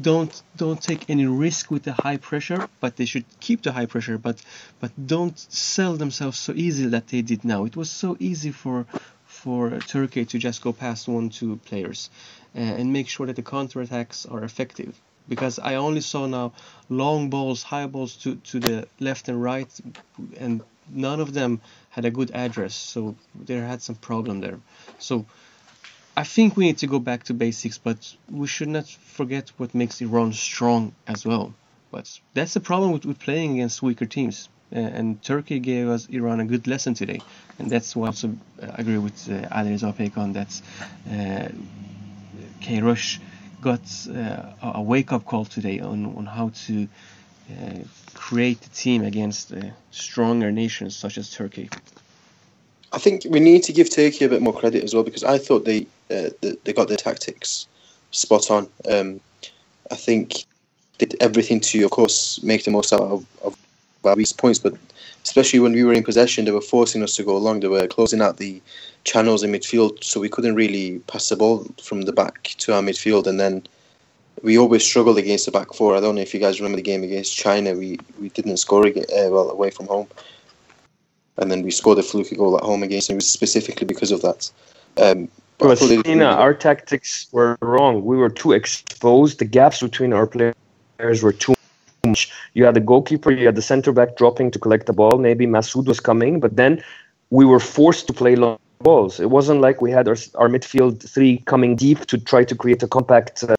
[0.00, 3.86] don't don't take any risk with the high pressure, but they should keep the high
[3.86, 4.18] pressure.
[4.18, 4.40] But
[4.80, 7.64] but don't sell themselves so easily that they did now.
[7.64, 8.86] It was so easy for
[9.26, 12.08] for Turkey to just go past one two players
[12.54, 14.94] uh, and make sure that the counterattacks are effective
[15.28, 16.52] because I only saw now
[16.88, 19.68] long balls, high balls to, to the left and right,
[20.38, 21.60] and none of them
[21.90, 22.74] had a good address.
[22.74, 24.58] So there had some problem there.
[24.98, 25.26] So
[26.16, 29.74] I think we need to go back to basics, but we should not forget what
[29.74, 31.54] makes Iran strong as well.
[31.90, 34.48] But that's the problem with, with playing against weaker teams.
[34.74, 37.20] Uh, and Turkey gave us Iran a good lesson today,
[37.58, 38.28] and that's why I also
[38.60, 40.60] uh, agree with uh, Ali Reza Pekon that
[41.08, 41.48] uh,
[42.60, 43.20] Queiroz
[43.60, 46.88] got uh, a wake up call today on, on how to
[47.50, 47.78] uh,
[48.14, 51.68] create a team against uh, stronger nations such as Turkey.
[52.92, 55.38] I think we need to give Turkey a bit more credit as well because I
[55.38, 57.66] thought they uh, they, they got their tactics
[58.10, 58.68] spot on.
[58.90, 59.20] Um,
[59.90, 60.44] I think
[60.98, 63.56] did everything to, of course, make the most out of, of
[64.16, 64.74] weak points, but
[65.26, 67.58] especially when we were in possession, they were forcing us to go along.
[67.60, 68.62] They were closing out the
[69.02, 72.80] channels in midfield, so we couldn't really pass the ball from the back to our
[72.80, 73.26] midfield.
[73.26, 73.66] And then
[74.42, 75.96] we always struggled against the back four.
[75.96, 77.74] I don't know if you guys remember the game against China.
[77.74, 80.06] We we didn't score again, uh, well away from home,
[81.38, 83.16] and then we scored a fluky goal at home against them.
[83.16, 84.40] It was specifically because of that.
[85.04, 86.38] Um, but I But thought they did Sina, really well.
[86.44, 88.04] our tactics were wrong.
[88.04, 89.40] We were too exposed.
[89.40, 91.54] The gaps between our players were too.
[92.54, 95.18] You had the goalkeeper, you had the center back dropping to collect the ball.
[95.18, 96.82] Maybe Masoud was coming, but then
[97.30, 99.18] we were forced to play long balls.
[99.20, 102.82] It wasn't like we had our, our midfield three coming deep to try to create
[102.82, 103.54] a compact uh,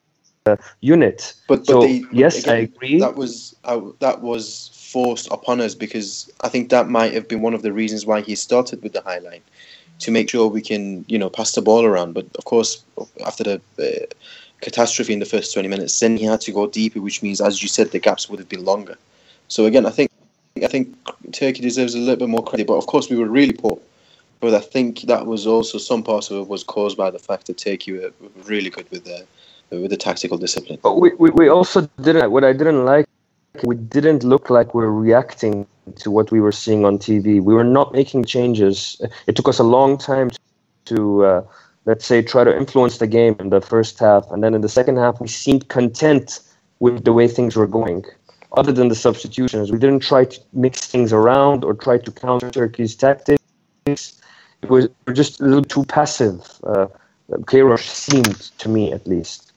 [0.46, 1.34] uh, unit.
[1.48, 3.00] But, but So, they, yes, again, I agree.
[3.00, 7.42] That was uh, that was forced upon us because I think that might have been
[7.42, 9.42] one of the reasons why he started with the high line
[10.00, 12.14] to make sure we can you know pass the ball around.
[12.14, 12.84] But of course,
[13.26, 14.06] after the uh,
[14.62, 17.62] catastrophe in the first twenty minutes, then he had to go deeper, which means, as
[17.62, 18.98] you said, the gaps would have been longer.
[19.48, 20.12] So again, I think
[20.64, 20.96] I think
[21.32, 22.68] Turkey deserves a little bit more credit.
[22.68, 23.80] But of course, we were really poor.
[24.40, 27.48] But I think that was also some part of it was caused by the fact
[27.48, 28.12] that Turkey were
[28.46, 29.26] really good with the
[29.70, 30.80] with the tactical discipline.
[30.82, 33.06] But we, we, we also didn't, what I didn't like,
[33.64, 35.68] we didn't look like we were reacting
[35.98, 37.42] to what we were seeing on TV.
[37.42, 39.02] We were not making changes.
[39.26, 40.32] It took us a long time
[40.86, 41.44] to, uh,
[41.88, 44.30] let's say, try to influence the game in the first half.
[44.30, 46.42] And then in the second half, we seemed content
[46.80, 48.04] with the way things were going.
[48.60, 52.52] Other than the substitutions, we didn't try to mix things around or try to counter
[52.52, 53.42] Turkey's tactics.
[53.86, 56.42] It was just a little too passive.
[56.64, 56.88] Uh,
[57.50, 59.54] Queiroz seemed to me, at least.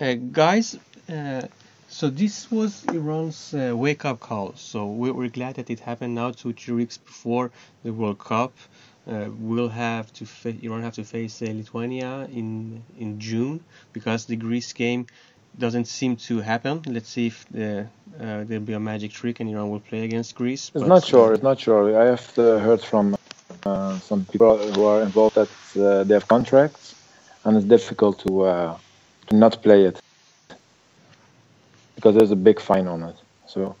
[0.00, 0.78] Uh, guys,
[1.12, 1.42] uh,
[1.88, 4.54] so this was Iran's uh, wake up call.
[4.56, 7.50] So we- we're glad that it happened now, two, three weeks before
[7.84, 8.52] the World Cup.
[9.06, 13.60] Uh, we'll have to fa- Iran have to face uh, Lithuania in in June
[13.92, 15.06] because the Greece game
[15.58, 16.82] doesn't seem to happen.
[16.86, 17.86] Let's see if the,
[18.20, 20.70] uh, there'll be a magic trick and Iran will play against Greece.
[20.74, 21.30] It's not sure.
[21.30, 22.00] uh, It's not sure.
[22.00, 23.16] I have uh, heard from
[23.66, 26.94] uh, some people who are involved that uh, they have contracts,
[27.44, 28.76] and it's difficult to uh,
[29.28, 29.98] to not play it
[31.96, 33.16] because there's a big fine on it.
[33.46, 33.76] So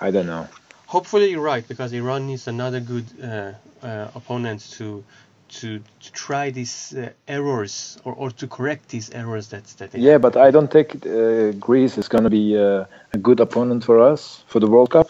[0.00, 0.48] I don't know.
[0.88, 3.52] Hopefully you're right because Iran needs another good uh,
[3.86, 5.04] uh, opponent to
[5.48, 10.18] to, to try these uh, errors or, or to correct these errors that that Yeah,
[10.18, 14.00] but I don't think uh, Greece is going to be uh, a good opponent for
[14.00, 15.08] us for the World Cup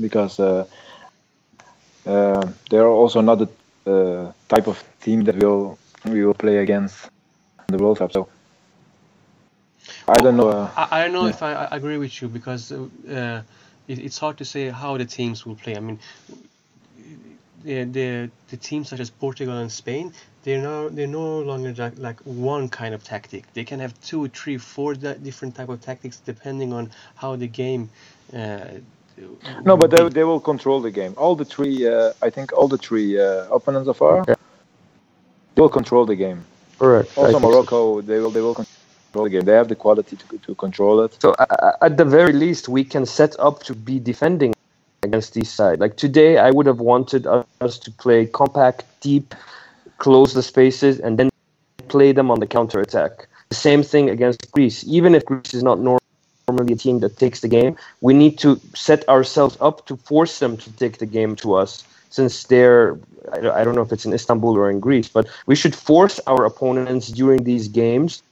[0.00, 0.64] because uh,
[2.70, 3.48] they are also not the
[3.86, 7.08] uh, type of team that will we will play against
[7.68, 8.12] in the World Cup.
[8.12, 8.28] So
[10.08, 10.48] I don't know.
[10.48, 11.28] Uh, I, I don't know Yeah.
[11.28, 12.72] if I, I agree with you because
[13.98, 15.76] it's hard to say how the teams will play.
[15.76, 15.98] I mean,
[17.64, 20.12] the the, the teams such as Portugal and Spain,
[20.44, 23.52] they're no they're no longer like, like one kind of tactic.
[23.54, 27.48] They can have two, three, four di- different type of tactics depending on how the
[27.48, 27.90] game.
[28.32, 28.60] Uh,
[29.64, 31.14] no, but they, will they will control the game.
[31.16, 34.34] All the three, uh, I think, all the three uh, opponents of ours, Yeah.
[35.54, 36.44] they will control the game.
[36.78, 37.16] Correct.
[37.18, 37.48] Also, think so.
[37.48, 38.79] Morocco, they will they will control
[39.12, 39.42] the game.
[39.42, 41.16] They have the quality to to control it.
[41.20, 44.54] So uh, at the very least, we can set up to be defending
[45.02, 45.80] against these side.
[45.80, 47.26] Like today, I would have wanted
[47.60, 49.34] us to play compact, deep,
[49.98, 51.30] close the spaces, and then
[51.88, 53.26] play them on the counter attack.
[53.48, 54.84] The same thing against Greece.
[54.86, 58.60] Even if Greece is not normally a team that takes the game, we need to
[58.74, 61.84] set ourselves up to force them to take the game to us.
[62.10, 62.98] Since they're,
[63.32, 66.44] I don't know if it's in Istanbul or in Greece, but we should force our
[66.44, 68.22] opponents during these games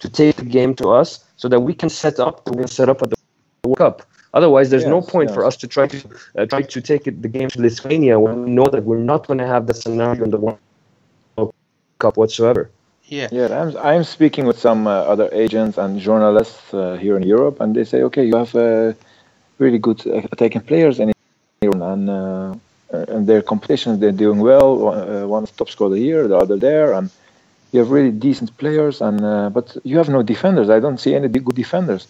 [0.00, 2.88] to take the game to us so that we can set up we can set
[2.88, 3.16] up at the
[3.66, 4.02] World Cup.
[4.34, 5.98] Otherwise, there's no Yes, point for us to try to
[6.38, 9.26] uh, try to take it, the game to Lithuania when we know that we're not
[9.26, 10.58] going to have the scenario in the World
[12.00, 12.70] Cup whatsoever.
[13.06, 13.28] yeah.
[13.30, 17.60] Yeah, I'm I'm speaking with some uh, other agents and journalists uh, here in Europe,
[17.60, 18.92] and they say, okay, you have uh,
[19.58, 21.12] really good uh, attacking players in
[21.62, 22.54] Iran, and uh,
[23.14, 24.76] and their competitions they're doing well.
[24.78, 27.10] One- Uh, one top scorer here, the other there, and
[27.74, 30.70] you have really decent players, and uh, but you have no defenders.
[30.70, 32.06] I don't see any good defenders.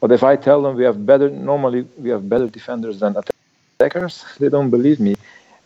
[0.00, 3.14] But if I tell them we have better, normally we have better defenders than
[3.78, 5.14] attackers, they don't believe me.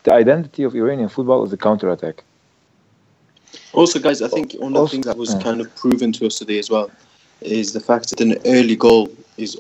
[0.03, 2.23] The identity of Iranian football is a counter attack.
[3.73, 6.39] Also, guys, I think one of the things that was kind of proven to us
[6.39, 6.91] today as well
[7.41, 9.09] is the fact that an early goal
[9.39, 9.57] is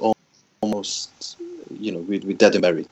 [0.62, 1.38] almost,
[1.80, 2.90] you know, we we dead and buried.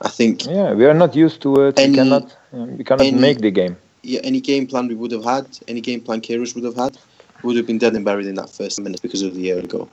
[0.00, 1.78] I think Yeah, we are not used to it.
[1.78, 2.36] Any- we cannot,
[2.78, 3.76] we cannot any- make the game.
[4.02, 6.96] Yeah, any game plan we would have had, any game plan Queiroz would have had,
[7.42, 9.90] would have been dead and buried in that first minute because of the early goal.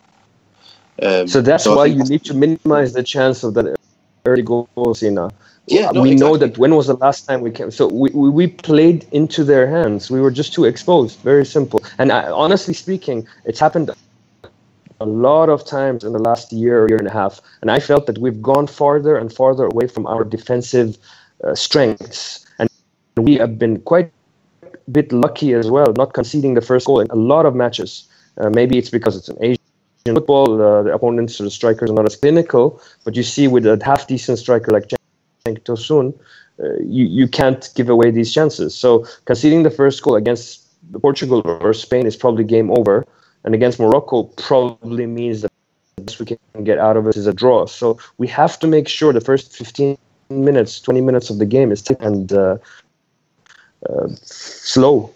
[1.02, 3.76] Um, So that's I why you need to minimize the chance of that
[4.26, 5.30] early goal, Sina.
[5.68, 7.72] Yeah, no, we know that when was the last time we came?
[7.72, 10.10] So we, we, we played into their hands.
[10.10, 11.20] We were just too exposed.
[11.20, 11.84] Very simple.
[11.98, 13.92] And I, honestly speaking, it's happened
[15.02, 17.42] a lot of times in the last year or year and a half.
[17.62, 20.98] And I felt that we've gone farther and farther away from our defensive
[21.44, 22.47] uh, strengths.
[23.18, 24.12] We have been quite
[24.64, 28.08] a bit lucky as well, not conceding the first goal in a lot of matches.
[28.38, 29.60] Uh, maybe it's because it's an Asian
[30.06, 32.82] football, uh, the opponents or the strikers are not as clinical.
[33.04, 34.88] But you see, with a half decent striker like
[35.46, 36.14] Cenk Tosun,
[36.60, 38.76] uh, you, you can't give away these chances.
[38.76, 40.64] So conceding the first goal against
[41.02, 43.06] Portugal or Spain is probably game over.
[43.44, 45.52] And against Morocco probably means that
[46.20, 47.66] we can get out of it is a draw.
[47.66, 49.98] So we have to make sure the first 15
[50.30, 52.58] minutes, 20 minutes of the game is tight and uh,
[53.86, 55.14] uh, slow.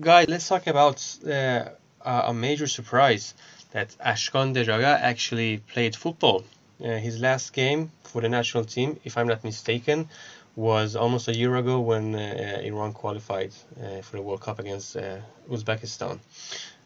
[0.00, 1.68] Guys, let's talk about uh,
[2.04, 3.34] a major surprise
[3.70, 6.44] that Ashkan Dejagah actually played football.
[6.82, 10.08] Uh, his last game for the national team, if I'm not mistaken,
[10.56, 14.96] was almost a year ago when uh, Iran qualified uh, for the World Cup against
[14.96, 15.18] uh,
[15.50, 16.18] Uzbekistan.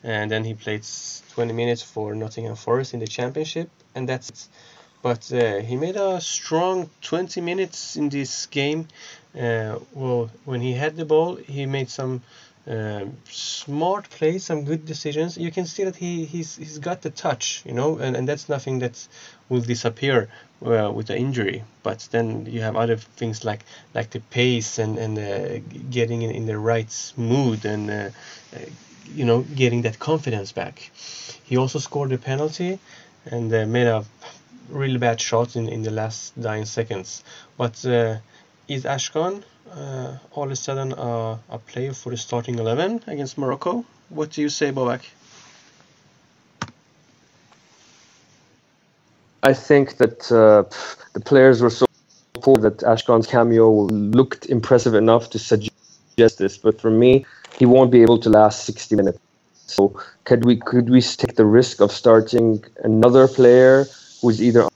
[0.02, 0.84] And then he played
[1.34, 4.48] 20 minutes for Nottingham Forest in the championship, and that's it.
[5.02, 8.88] But uh, he made a strong 20 minutes in this game.
[9.38, 12.22] Uh, well, when he had the ball, he made some
[12.68, 15.38] um, smart plays, some good decisions.
[15.38, 18.48] You can see that he he's he's got the touch, you know, and, and that's
[18.48, 19.08] nothing that
[19.48, 20.28] will disappear
[20.66, 21.64] uh, with the injury.
[21.82, 26.30] But then you have other things like like the pace and and uh, getting in,
[26.30, 27.94] in the right mood and uh,
[28.54, 28.58] uh,
[29.14, 30.90] you know getting that confidence back.
[31.44, 32.78] He also scored a penalty
[33.24, 34.04] and uh, made a
[34.68, 37.22] really bad shot in, in the last nine seconds.
[37.56, 38.18] But uh,
[38.68, 43.38] is Ashkan uh, all of a sudden uh, a player for the starting 11 against
[43.38, 43.84] Morocco?
[44.08, 45.02] What do you say, Bobak?
[49.42, 50.64] I think that uh,
[51.12, 51.86] the players were so
[52.40, 56.58] poor that Ashkan's cameo looked impressive enough to suggest this.
[56.58, 57.24] But for me,
[57.58, 59.18] he won't be able to last 60 minutes.
[59.66, 63.86] So could we could we take the risk of starting another player
[64.20, 64.68] who's either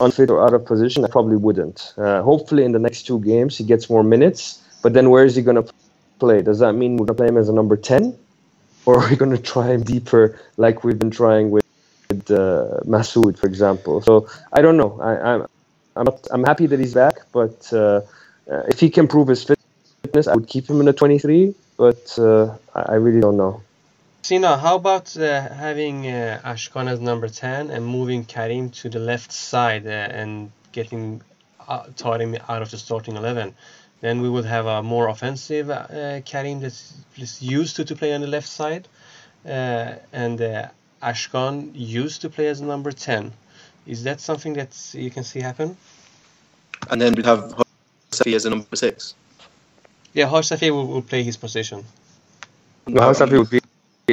[0.00, 1.04] unfit or out of position?
[1.04, 1.94] I probably wouldn't.
[1.96, 4.62] Uh, hopefully, in the next two games, he gets more minutes.
[4.82, 5.72] But then, where is he going to
[6.18, 6.42] play?
[6.42, 8.16] Does that mean we're going to play him as a number 10?
[8.86, 11.64] Or are we going to try him deeper like we've been trying with?
[12.10, 14.00] with uh, for example.
[14.02, 14.98] So I don't know.
[15.00, 15.46] I, I'm
[15.96, 18.00] I'm not, I'm happy that he's back, but uh,
[18.50, 22.18] uh, if he can prove his fitness, I would keep him in the 23, but
[22.18, 23.62] uh, I really don't know.
[24.22, 28.98] Sina, how about uh, having uh, Ashkan as number 10 and moving Karim to the
[28.98, 31.22] left side uh, and getting
[31.66, 33.54] uh, Tarim out of the starting 11?
[34.02, 38.14] Then we would have a more offensive uh, Karim that's, that's used to, to play
[38.14, 38.88] on the left side,
[39.46, 40.68] uh, and uh,
[41.02, 43.32] Ashkan used to play as number 10.
[43.86, 45.76] Is that something that you can see happen?
[46.90, 47.54] And then we'd have
[48.10, 49.14] Safi as a number six.
[50.12, 51.84] Yeah, Haj Safi will, will play his position.
[52.86, 53.59] No, Haj would be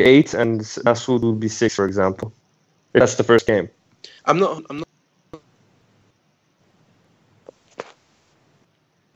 [0.04, 2.34] eight, and Masoud would be six, for example.
[2.94, 3.70] That's the first game.
[4.26, 4.64] I'm not.
[4.70, 4.88] I'm not.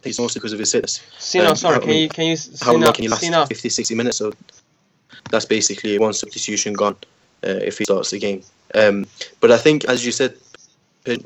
[0.03, 0.99] It's mostly because of his fitness.
[1.19, 3.21] Sina, Um, sorry, how- can you can you How Sina, long can he last?
[3.21, 4.17] Sina, 50, 60 minutes.
[4.17, 4.33] So
[5.29, 6.95] that's basically one substitution gone
[7.43, 8.41] uh, if he starts the game.
[8.73, 9.05] Um,
[9.39, 10.35] but I think, as you said,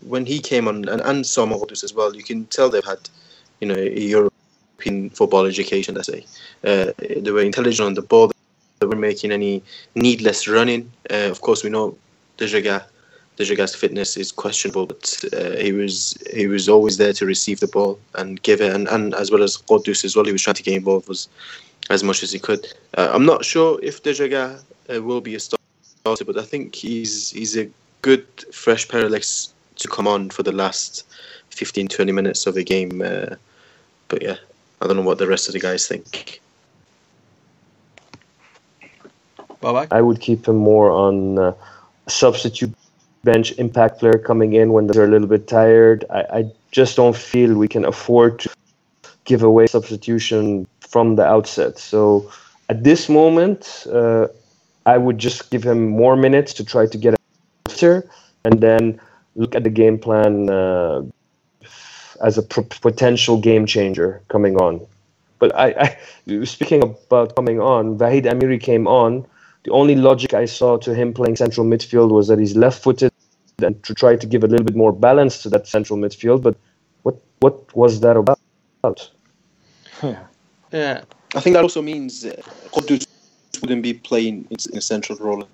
[0.01, 2.99] when he came on, and, and some others as well, you can tell they've had,
[3.59, 5.95] you know, a European football education.
[5.95, 6.25] Let's say
[6.63, 8.31] uh, they were intelligent on the ball.
[8.79, 9.63] They weren't making any
[9.95, 10.91] needless running.
[11.09, 11.97] Uh, of course, we know
[12.37, 12.83] Dejagah.
[13.37, 17.67] Dejagah's fitness is questionable, but uh, he was he was always there to receive the
[17.67, 20.55] ball and give it, and, and as well as Ghoddos as well, he was trying
[20.55, 21.09] to get involved
[21.89, 22.65] as much as he could.
[22.97, 24.61] Uh, I'm not sure if Dejagah
[24.93, 27.69] uh, will be a starter, but I think he's he's a
[28.01, 31.05] good fresh pair of legs to come on for the last
[31.49, 33.01] 15 20 minutes of a game.
[33.01, 33.35] Uh,
[34.07, 34.37] but yeah,
[34.81, 36.41] I don't know what the rest of the guys think.
[39.91, 41.53] I would keep him more on uh,
[42.07, 42.73] substitute
[43.23, 46.05] bench impact player coming in when they're a little bit tired.
[46.09, 48.49] I, I just don't feel we can afford to
[49.25, 51.79] give away substitution from the outset.
[51.79, 52.31] So
[52.69, 54.27] at this moment, uh,
[54.85, 57.15] I would just give him more minutes to try to get
[57.67, 58.07] after,
[58.43, 58.99] and then
[59.35, 61.01] look at the game plan uh,
[62.23, 64.85] as a potential game changer coming on.
[65.39, 65.97] But I,
[66.27, 69.25] I, speaking about coming on, Vahid Amiri came on.
[69.65, 73.11] The only logic I saw to him playing central midfield was that he's left-footed
[73.63, 76.43] and to try to give a little bit more balance to that central midfield.
[76.43, 76.55] But
[77.01, 78.39] what what was that about?
[80.03, 80.19] Yeah,
[80.71, 81.01] yeah.
[81.33, 82.39] I think that also means uh,
[82.73, 83.07] Ghoddos
[83.61, 85.47] wouldn't be playing in, in a central role.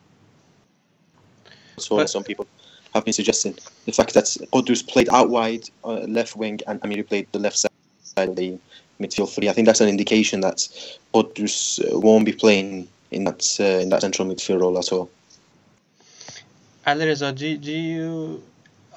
[1.77, 2.45] So But- some people
[2.93, 3.55] have been suggesting
[3.85, 7.57] the fact that Ghoddos played out wide, uh, left wing, and Amiri played the left
[7.57, 7.71] side
[8.17, 8.59] of the
[8.99, 9.47] midfield three.
[9.47, 10.57] I think that's an indication that
[11.13, 15.09] Ghoddos uh, won't be playing in that uh, in that central midfield role at all.
[16.85, 18.43] Alireza, do, do you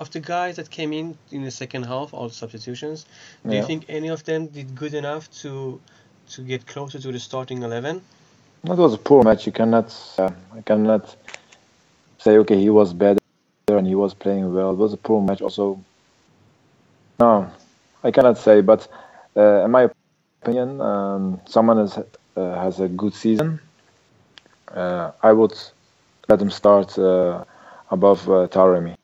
[0.00, 3.06] of the guys that came in in the second half, all substitutions,
[3.48, 5.80] do you think any of them did good enough to
[6.30, 8.00] to get closer to the starting eleven?
[8.64, 9.46] That was a poor match.
[9.46, 11.14] You cannot, uh, I cannot
[12.18, 13.20] say okay he was better
[13.68, 14.70] and he was playing well.
[14.70, 15.42] It was a poor match.
[15.42, 15.78] Also,
[17.20, 17.50] no,
[18.02, 18.62] I cannot say.
[18.62, 18.88] But
[19.36, 19.90] uh, in my
[20.42, 21.98] opinion, um, someone has
[22.36, 23.60] uh, has a good season.
[24.74, 25.54] Uh, I would
[26.28, 27.44] let him start uh,
[27.90, 28.94] above uh, Taremi.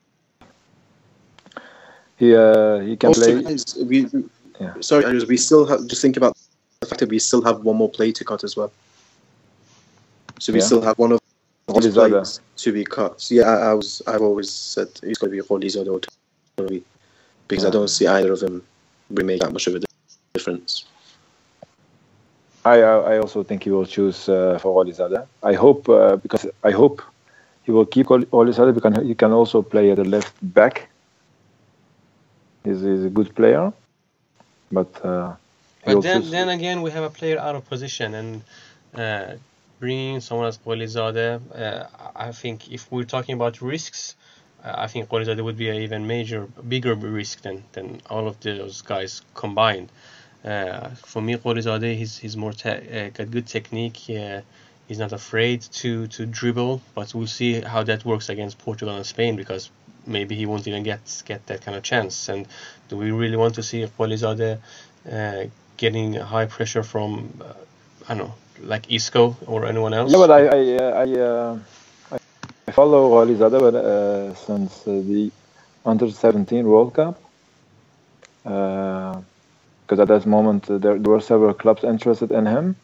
[2.16, 3.42] He uh, he can Also, play.
[3.42, 4.06] guys, we,
[4.60, 4.74] Yeah.
[4.80, 6.36] sorry, Andrews, we still have just think about
[6.80, 8.72] the fact that we still have one more play to cut as well.
[10.38, 10.66] So we Yeah.
[10.66, 11.20] still have one of
[11.68, 12.10] those Gholizadeh.
[12.10, 13.20] plays to be cut.
[13.20, 16.00] So, yeah, I, I was I've always said it's going to be Gholizadeh or
[16.56, 16.82] Toby
[17.48, 18.62] because I don't see either of them
[19.10, 19.80] really make that much of a
[20.34, 20.84] difference.
[22.64, 25.26] I I I also think he will choose uh, for Olizada.
[25.42, 27.02] I hope uh, because I hope
[27.64, 30.88] he will keep Ol- Olizada because he can also play at the left back.
[32.64, 33.72] He's, he's a good player,
[34.72, 35.34] but uh,
[35.84, 38.42] But then choose- then again, we have a player out of position and.
[38.94, 39.36] Uh,
[39.80, 44.14] Bringing in someone as Gholizadeh, uh, I think if we're talking about risks,
[44.62, 48.38] uh, I think Gholizadeh would be an even major, bigger risk than, than all of
[48.40, 49.90] those guys combined.
[50.44, 53.98] Uh, for me, Gholizadeh, he's, he's more te- uh, got good technique.
[54.08, 54.40] Uh,
[54.88, 59.04] he's not afraid to, to dribble, but we'll see how that works against Portugal and
[59.04, 59.70] Spain because
[60.06, 62.28] maybe he won't even get get that kind of chance.
[62.28, 62.46] And
[62.88, 64.58] do we really want to see Gholizadeh
[65.12, 65.44] uh,
[65.76, 67.52] getting high pressure from, uh,
[68.08, 70.10] I don't know, like Isco or anyone else?
[70.12, 71.58] Yeah, but I I uh, I, uh,
[72.68, 75.30] I follow uh, since the
[75.84, 77.20] under 17 World Cup.
[79.90, 82.76] Because at that moment uh, there, were several clubs interested in him,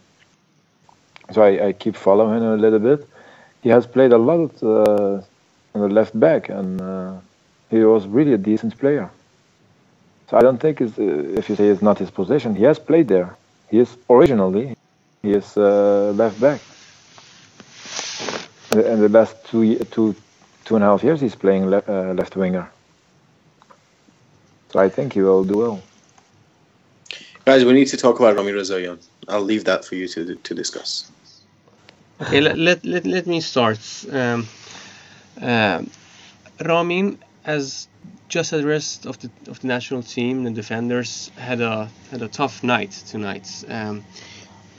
[1.33, 3.09] so I, I keep following him a little bit.
[3.63, 5.23] He has played a lot uh,
[5.73, 7.13] on the left back, and uh,
[7.71, 9.09] he was really a decent player.
[10.29, 12.81] So I don't think it's, uh, if you say it's not his position, he has
[12.81, 13.37] played there.
[13.71, 14.77] He is originally
[15.23, 16.61] he is uh, left back.
[18.73, 20.17] In the last two, two,
[20.65, 22.69] two and a half years, he's playing uh, left winger.
[24.73, 25.83] So I think he will do well.
[27.47, 28.99] Guys, we need to talk about Ramin Rezaeian.
[29.29, 31.13] I'll leave that for you to to discuss.
[32.21, 33.79] Okay, let, let, let, let me start.
[34.11, 34.49] Um,
[35.41, 35.89] um
[36.65, 37.87] Ramin, as
[38.29, 42.23] just as the rest of the of the national team, the defenders had a had
[42.23, 43.49] a tough night tonight.
[43.69, 44.05] Um,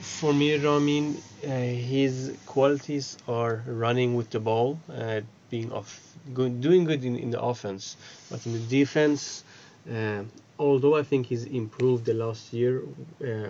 [0.01, 1.15] for me, Ramin,
[1.45, 1.47] uh,
[1.95, 6.01] his qualities are running with the ball, uh, being off,
[6.33, 7.95] good, doing good in, in the offense,
[8.29, 9.45] but in the defense,
[9.89, 10.23] uh,
[10.59, 12.83] although I think he's improved the last year
[13.21, 13.49] uh,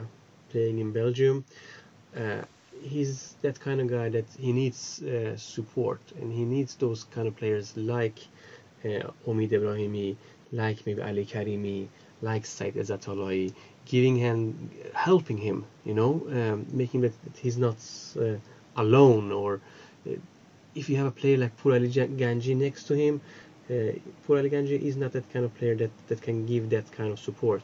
[0.50, 1.46] playing in Belgium,
[2.16, 2.42] uh,
[2.82, 7.28] he's that kind of guy that he needs uh, support and he needs those kind
[7.28, 8.20] of players like
[8.86, 10.16] uh, Omid Ebrahimi,
[10.52, 11.88] like maybe Ali Karimi,
[12.22, 13.54] like Said Ezatolahi,
[13.86, 17.78] giving him, helping him, you know, um, making that he's not
[18.20, 18.36] uh,
[18.76, 19.32] alone.
[19.32, 19.60] Or
[20.08, 20.12] uh,
[20.76, 23.22] if you have a player like Pourali Ganji next to him,
[23.70, 23.94] uh,
[24.28, 27.62] Pouraliganji is not that kind of player that, that can give that kind of support.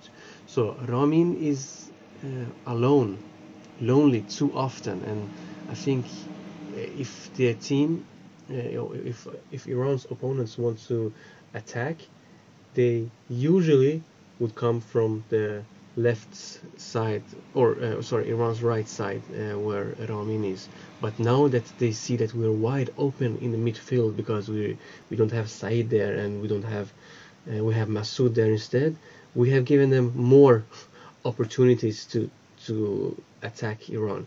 [0.48, 1.92] So Ramin is
[2.24, 3.20] uh, alone,
[3.80, 5.30] lonely too often, and
[5.70, 8.06] I think uh, if the team
[8.50, 11.14] uh, if if Iran's opponents want to
[11.54, 11.98] attack,
[12.74, 14.02] they usually
[14.40, 15.64] would come from the
[15.96, 16.36] left
[16.80, 17.24] side
[17.54, 20.68] or uh, sorry Iran's right side uh, where Ramin is
[21.02, 24.78] but now that they see that we're wide open in the midfield because we
[25.10, 26.92] we don't have Said there and we don't have
[27.50, 28.96] uh, we have Masoud there instead
[29.36, 30.66] we have given them more
[31.26, 32.30] opportunities to
[32.66, 34.26] to attack Iran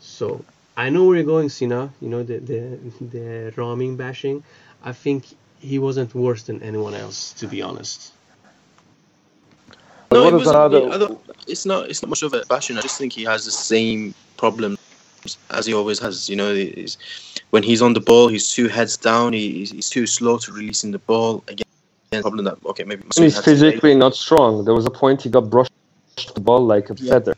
[0.00, 0.44] so
[0.76, 1.90] I know where you're going, Sina.
[2.00, 4.44] You know the the the Ramin bashing.
[4.82, 5.24] I think
[5.58, 8.12] he wasn't worse than anyone else, to be honest.
[10.12, 11.88] No, it wasn't, it's not.
[11.90, 12.78] It's not much of a bashing.
[12.78, 14.78] I just think he has the same problems
[15.50, 16.28] as he always has.
[16.28, 16.96] You know, he's,
[17.50, 19.32] when he's on the ball, he's two heads down.
[19.32, 21.42] He, he's too slow to releasing the ball.
[21.48, 21.66] Again,
[22.22, 24.64] problem that okay, maybe he's physically not strong.
[24.64, 25.72] There was a point he got brushed
[26.34, 27.12] the ball like a yeah.
[27.12, 27.34] feather.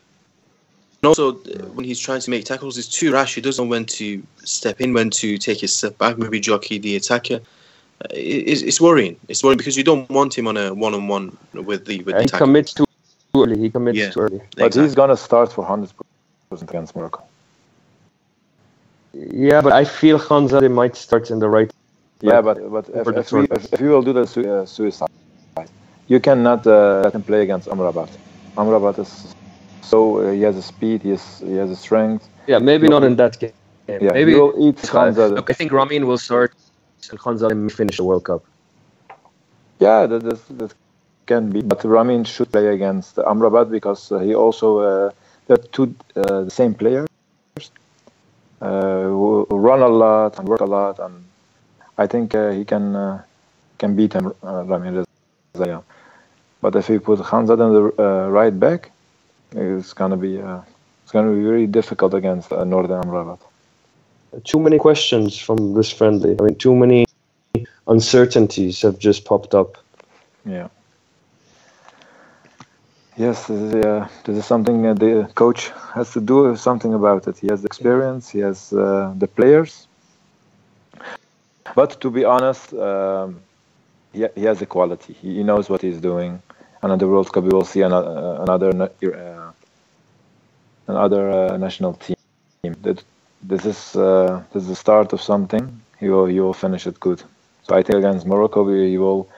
[1.03, 1.35] And also,
[1.75, 3.35] when he's trying to make tackles, he's too rash.
[3.35, 6.79] He doesn't know when to step in, when to take his step back, maybe jockey
[6.79, 7.41] the attacker.
[8.01, 9.17] Uh, it's, it's worrying.
[9.29, 12.25] It's worrying because you don't want him on a one-on-one with the with yeah, the
[12.25, 12.85] He commits too
[13.35, 13.59] early.
[13.59, 14.39] He commits yeah, too early.
[14.39, 14.83] But exactly.
[14.83, 15.91] he's gonna start for hundred
[16.51, 17.25] percent against Morocco.
[19.15, 21.71] Yeah, but I feel Khanzadeh might start in the right.
[22.21, 25.09] Yeah, but but if, if, we, if, if, we will do the su- uh, suicide,
[26.07, 28.11] you cannot uh, let him play against Amrabat.
[28.57, 29.35] Amrabat is
[29.83, 32.29] so uh, he has a speed, he has he has a strength.
[32.47, 33.53] Yeah, maybe not in that game.
[33.89, 35.37] Yeah, maybe he will eat Khanzadeh.
[35.37, 36.55] Look, I think Ramin will start
[37.03, 38.45] Khanzadeh may finish the World Cup.
[39.79, 40.75] Yeah, that,
[41.27, 45.11] can be, but Ramin should play against Amrabat because uh, he also uh,
[45.47, 47.07] they're two uh, the same players
[48.63, 51.25] uh, who run a lot and work a lot, and
[51.99, 53.23] I think uh, he can
[53.79, 55.05] can beat him, Ramin
[55.55, 55.85] Reza.
[56.61, 58.91] But if he put Khanzadeh on the right back,
[59.53, 60.61] it's gonna be uh,
[61.03, 63.39] it's gonna be very difficult against uh, Nordin Amrabat.
[64.45, 66.37] Too many questions from this friendly.
[66.39, 67.07] I mean, too many
[67.87, 69.79] uncertainties have just popped up.
[70.45, 70.69] Yeah.
[73.17, 77.27] Yes, this is, uh, this is something uh, the coach has to do something about
[77.27, 77.39] it.
[77.39, 79.89] He has the experience, he has uh, the players.
[81.75, 83.41] But to be honest, um,
[84.13, 85.15] he, he has the quality.
[85.15, 86.41] He, he knows what he's doing
[86.83, 89.53] another World Cup, we will see another uh, another uh,
[90.87, 92.17] another uh, national team.
[92.83, 93.03] That
[93.43, 95.81] this is this is the start of something.
[96.01, 97.23] He will he will finish it good.
[97.63, 99.29] So I think against Morocco, he will.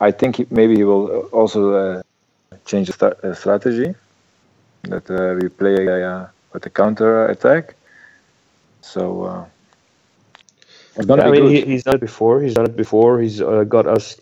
[0.00, 2.02] I think he, maybe he will also
[2.66, 3.94] change the strategy
[4.84, 7.74] that uh, we play uh, with a counter attack.
[8.80, 9.44] So uh,
[10.96, 12.40] it's gonna I mean, he, he's done it before.
[12.40, 13.20] He's done it before.
[13.20, 14.20] He's got us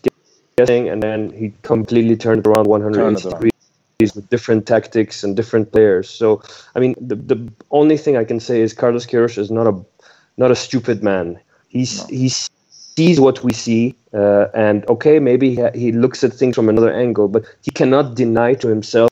[0.56, 3.51] guessing, and then he completely turned around 180 degrees
[4.14, 6.08] with different tactics and different players.
[6.08, 6.42] So,
[6.74, 7.38] I mean, the the
[7.70, 9.74] only thing I can say is Carlos Queiroz is not a
[10.36, 11.38] not a stupid man.
[11.68, 12.18] He's no.
[12.18, 16.68] he sees what we see, uh, and okay, maybe he, he looks at things from
[16.68, 19.10] another angle, but he cannot deny to himself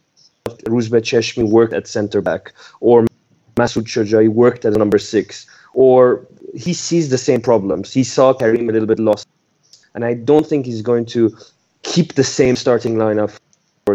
[0.74, 3.07] Rouzbeh Cheshmi worked at center back, or
[3.57, 7.93] Masoud Shojai worked at number six, or he sees the same problems.
[7.93, 9.26] He saw Karim a little bit lost
[9.95, 11.36] and I don't think he's going to
[11.82, 13.36] keep the same starting lineup.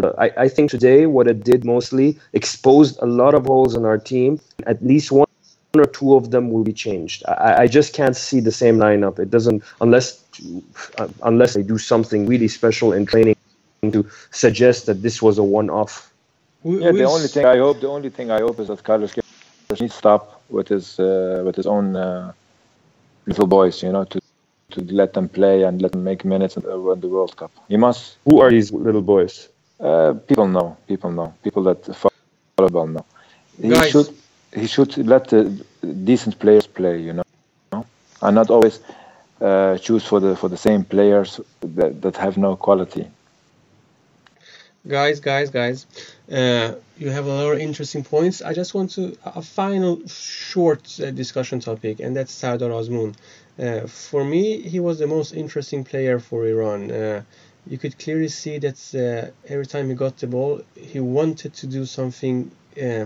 [0.04, 3.98] I, I think today what it did mostly exposed a lot of holes in our
[3.98, 4.40] team.
[4.66, 5.26] At least one
[5.74, 7.22] or two of them will be changed.
[7.28, 9.18] I, I just can't see the same lineup.
[9.18, 10.22] It doesn't unless
[10.98, 13.36] uh, unless they do something really special in training
[13.82, 16.12] to suggest that this was a one-off.
[16.64, 19.78] Yeah, the only thing I hope the only thing I hope is that Carlos needs
[19.78, 22.32] to stop with his uh, with his own uh,
[23.26, 23.82] little boys.
[23.82, 24.20] You know to
[24.70, 27.52] to let them play and let them make minutes in the World Cup.
[27.68, 28.16] You must.
[28.24, 29.48] Who are these little boys?
[29.80, 30.76] Uh, people know.
[30.86, 31.34] People know.
[31.42, 31.82] People that
[32.58, 33.04] volleyball know.
[33.60, 33.90] He Guys.
[33.90, 34.08] should
[34.54, 35.40] he should let the
[36.04, 37.24] decent players play, you know,
[38.22, 38.80] and not always
[39.40, 43.06] uh, choose for the for the same players that, that have no quality.
[44.88, 45.86] guys guys guys
[46.32, 50.82] uh, you have a lot of interesting points i just want to a final short
[51.00, 53.14] uh, discussion topic and that's sardar azmoun
[53.58, 57.22] uh, for me he was the most interesting player for iran uh,
[57.68, 61.66] you could clearly see that uh, every time he got the ball he wanted to
[61.66, 62.50] do something
[62.80, 63.04] uh,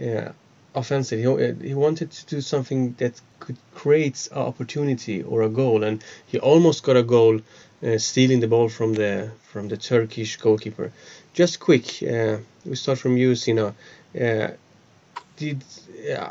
[0.00, 0.32] uh,
[0.74, 5.48] offensive he, uh, he wanted to do something that could create an opportunity or a
[5.48, 7.40] goal and he almost got a goal
[7.84, 10.92] uh, stealing the ball from the from the Turkish goalkeeper.
[11.34, 13.74] Just quick, uh, we start from you, Sina.
[15.36, 15.64] Did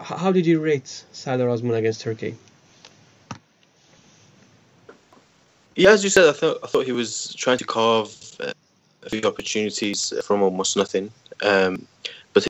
[0.04, 2.38] how did you rate Sardar Azmoun against Turkey?
[5.76, 8.52] Yeah, as you said, I thought I thought he was trying to carve uh,
[9.04, 11.12] a few opportunities from almost nothing.
[11.44, 11.88] Um,
[12.34, 12.46] but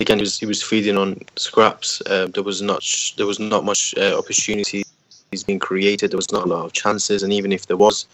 [0.00, 2.02] again, he was he was feeding on scraps.
[2.06, 2.84] Uh, there was not
[3.16, 4.84] there was not much uh, opportunities
[5.46, 6.10] being created.
[6.10, 8.06] There was not a lot of chances, and even if there was,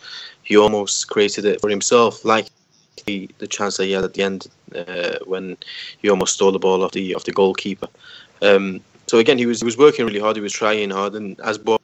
[0.42, 2.46] he almost created it for himself, like
[3.06, 5.56] the, the chance that he had at the end uh, when
[6.02, 7.88] he almost stole the ball off the off the goalkeeper.
[8.42, 10.36] Um, so again, he was he was working really hard.
[10.36, 11.79] He was trying hard, and as Bob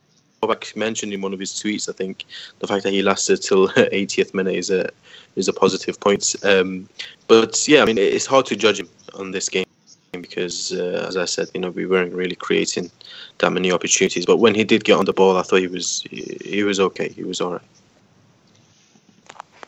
[0.46, 2.24] Bobak mentioned in one of his tweets, I think
[2.60, 4.88] the fact that he lasted till 80th minute is a
[5.36, 6.34] is a positive point.
[6.42, 6.88] Um,
[7.28, 9.66] but yeah, I mean, it's hard to judge him on this game
[10.12, 12.90] because, uh, as I said, you know, we weren't really creating
[13.38, 14.24] that many opportunities.
[14.24, 16.80] But when he did get on the ball, I thought he was he, he was
[16.80, 17.08] okay.
[17.08, 17.68] He was all right.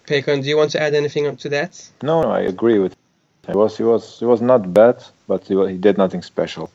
[0.06, 1.86] Pekon, do you want to add anything up to that?
[2.02, 2.96] No, no, I agree with.
[3.46, 6.70] He was he was he was not bad, but he, wa- he did nothing special.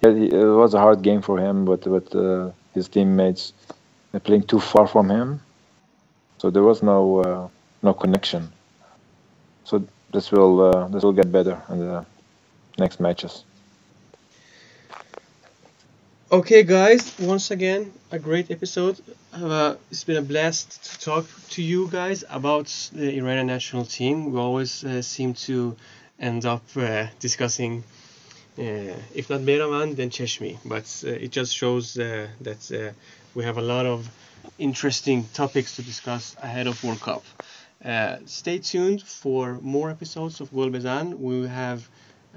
[0.00, 3.52] He, it was a hard game for him, but but uh, his teammates
[4.24, 5.40] playing too far from him,
[6.38, 7.48] so there was no uh,
[7.82, 8.52] no connection.
[9.64, 12.06] So this will uh, this will get better in the
[12.78, 13.44] next matches.
[16.32, 18.98] Okay, guys, once again, a great episode.
[19.32, 24.32] Uh, it's been a blast to talk to you guys about the Iranian national team.
[24.32, 25.76] We always uh, seem to
[26.18, 27.84] end up uh, discussing,
[28.56, 30.58] if not Meraman, then Cheshmi.
[30.64, 32.92] But uh, it just shows uh, that uh,
[33.34, 34.10] we have a lot of
[34.58, 37.24] interesting topics to discuss ahead of World Cup.
[37.84, 41.18] Uh, stay tuned for more episodes of Golbezan.
[41.18, 41.88] We will have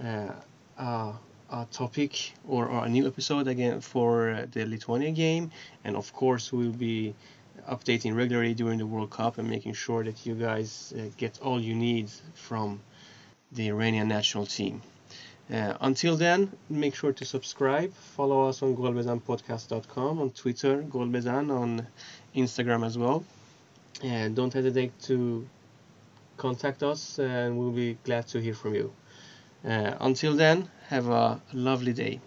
[0.03, 0.31] uh,
[0.77, 1.13] uh,
[1.51, 5.51] a topic or, or a new episode again for uh, the Lithuania game,
[5.83, 7.13] and of course we'll be
[7.69, 11.61] updating regularly during the World Cup and making sure that you guys uh, get all
[11.61, 12.79] you need from
[13.51, 14.81] the Iranian national team.
[15.53, 17.93] Uh, until then, make sure to subscribe.
[17.93, 21.87] Follow us on golbezanpodcast.com, on Twitter, Golbezan, on
[22.35, 23.23] Instagram as well.
[24.03, 25.47] And don't hesitate to
[26.37, 28.91] contact us, and we'll be glad to hear from you.
[29.63, 32.19] Uh, until then, have a lovely day.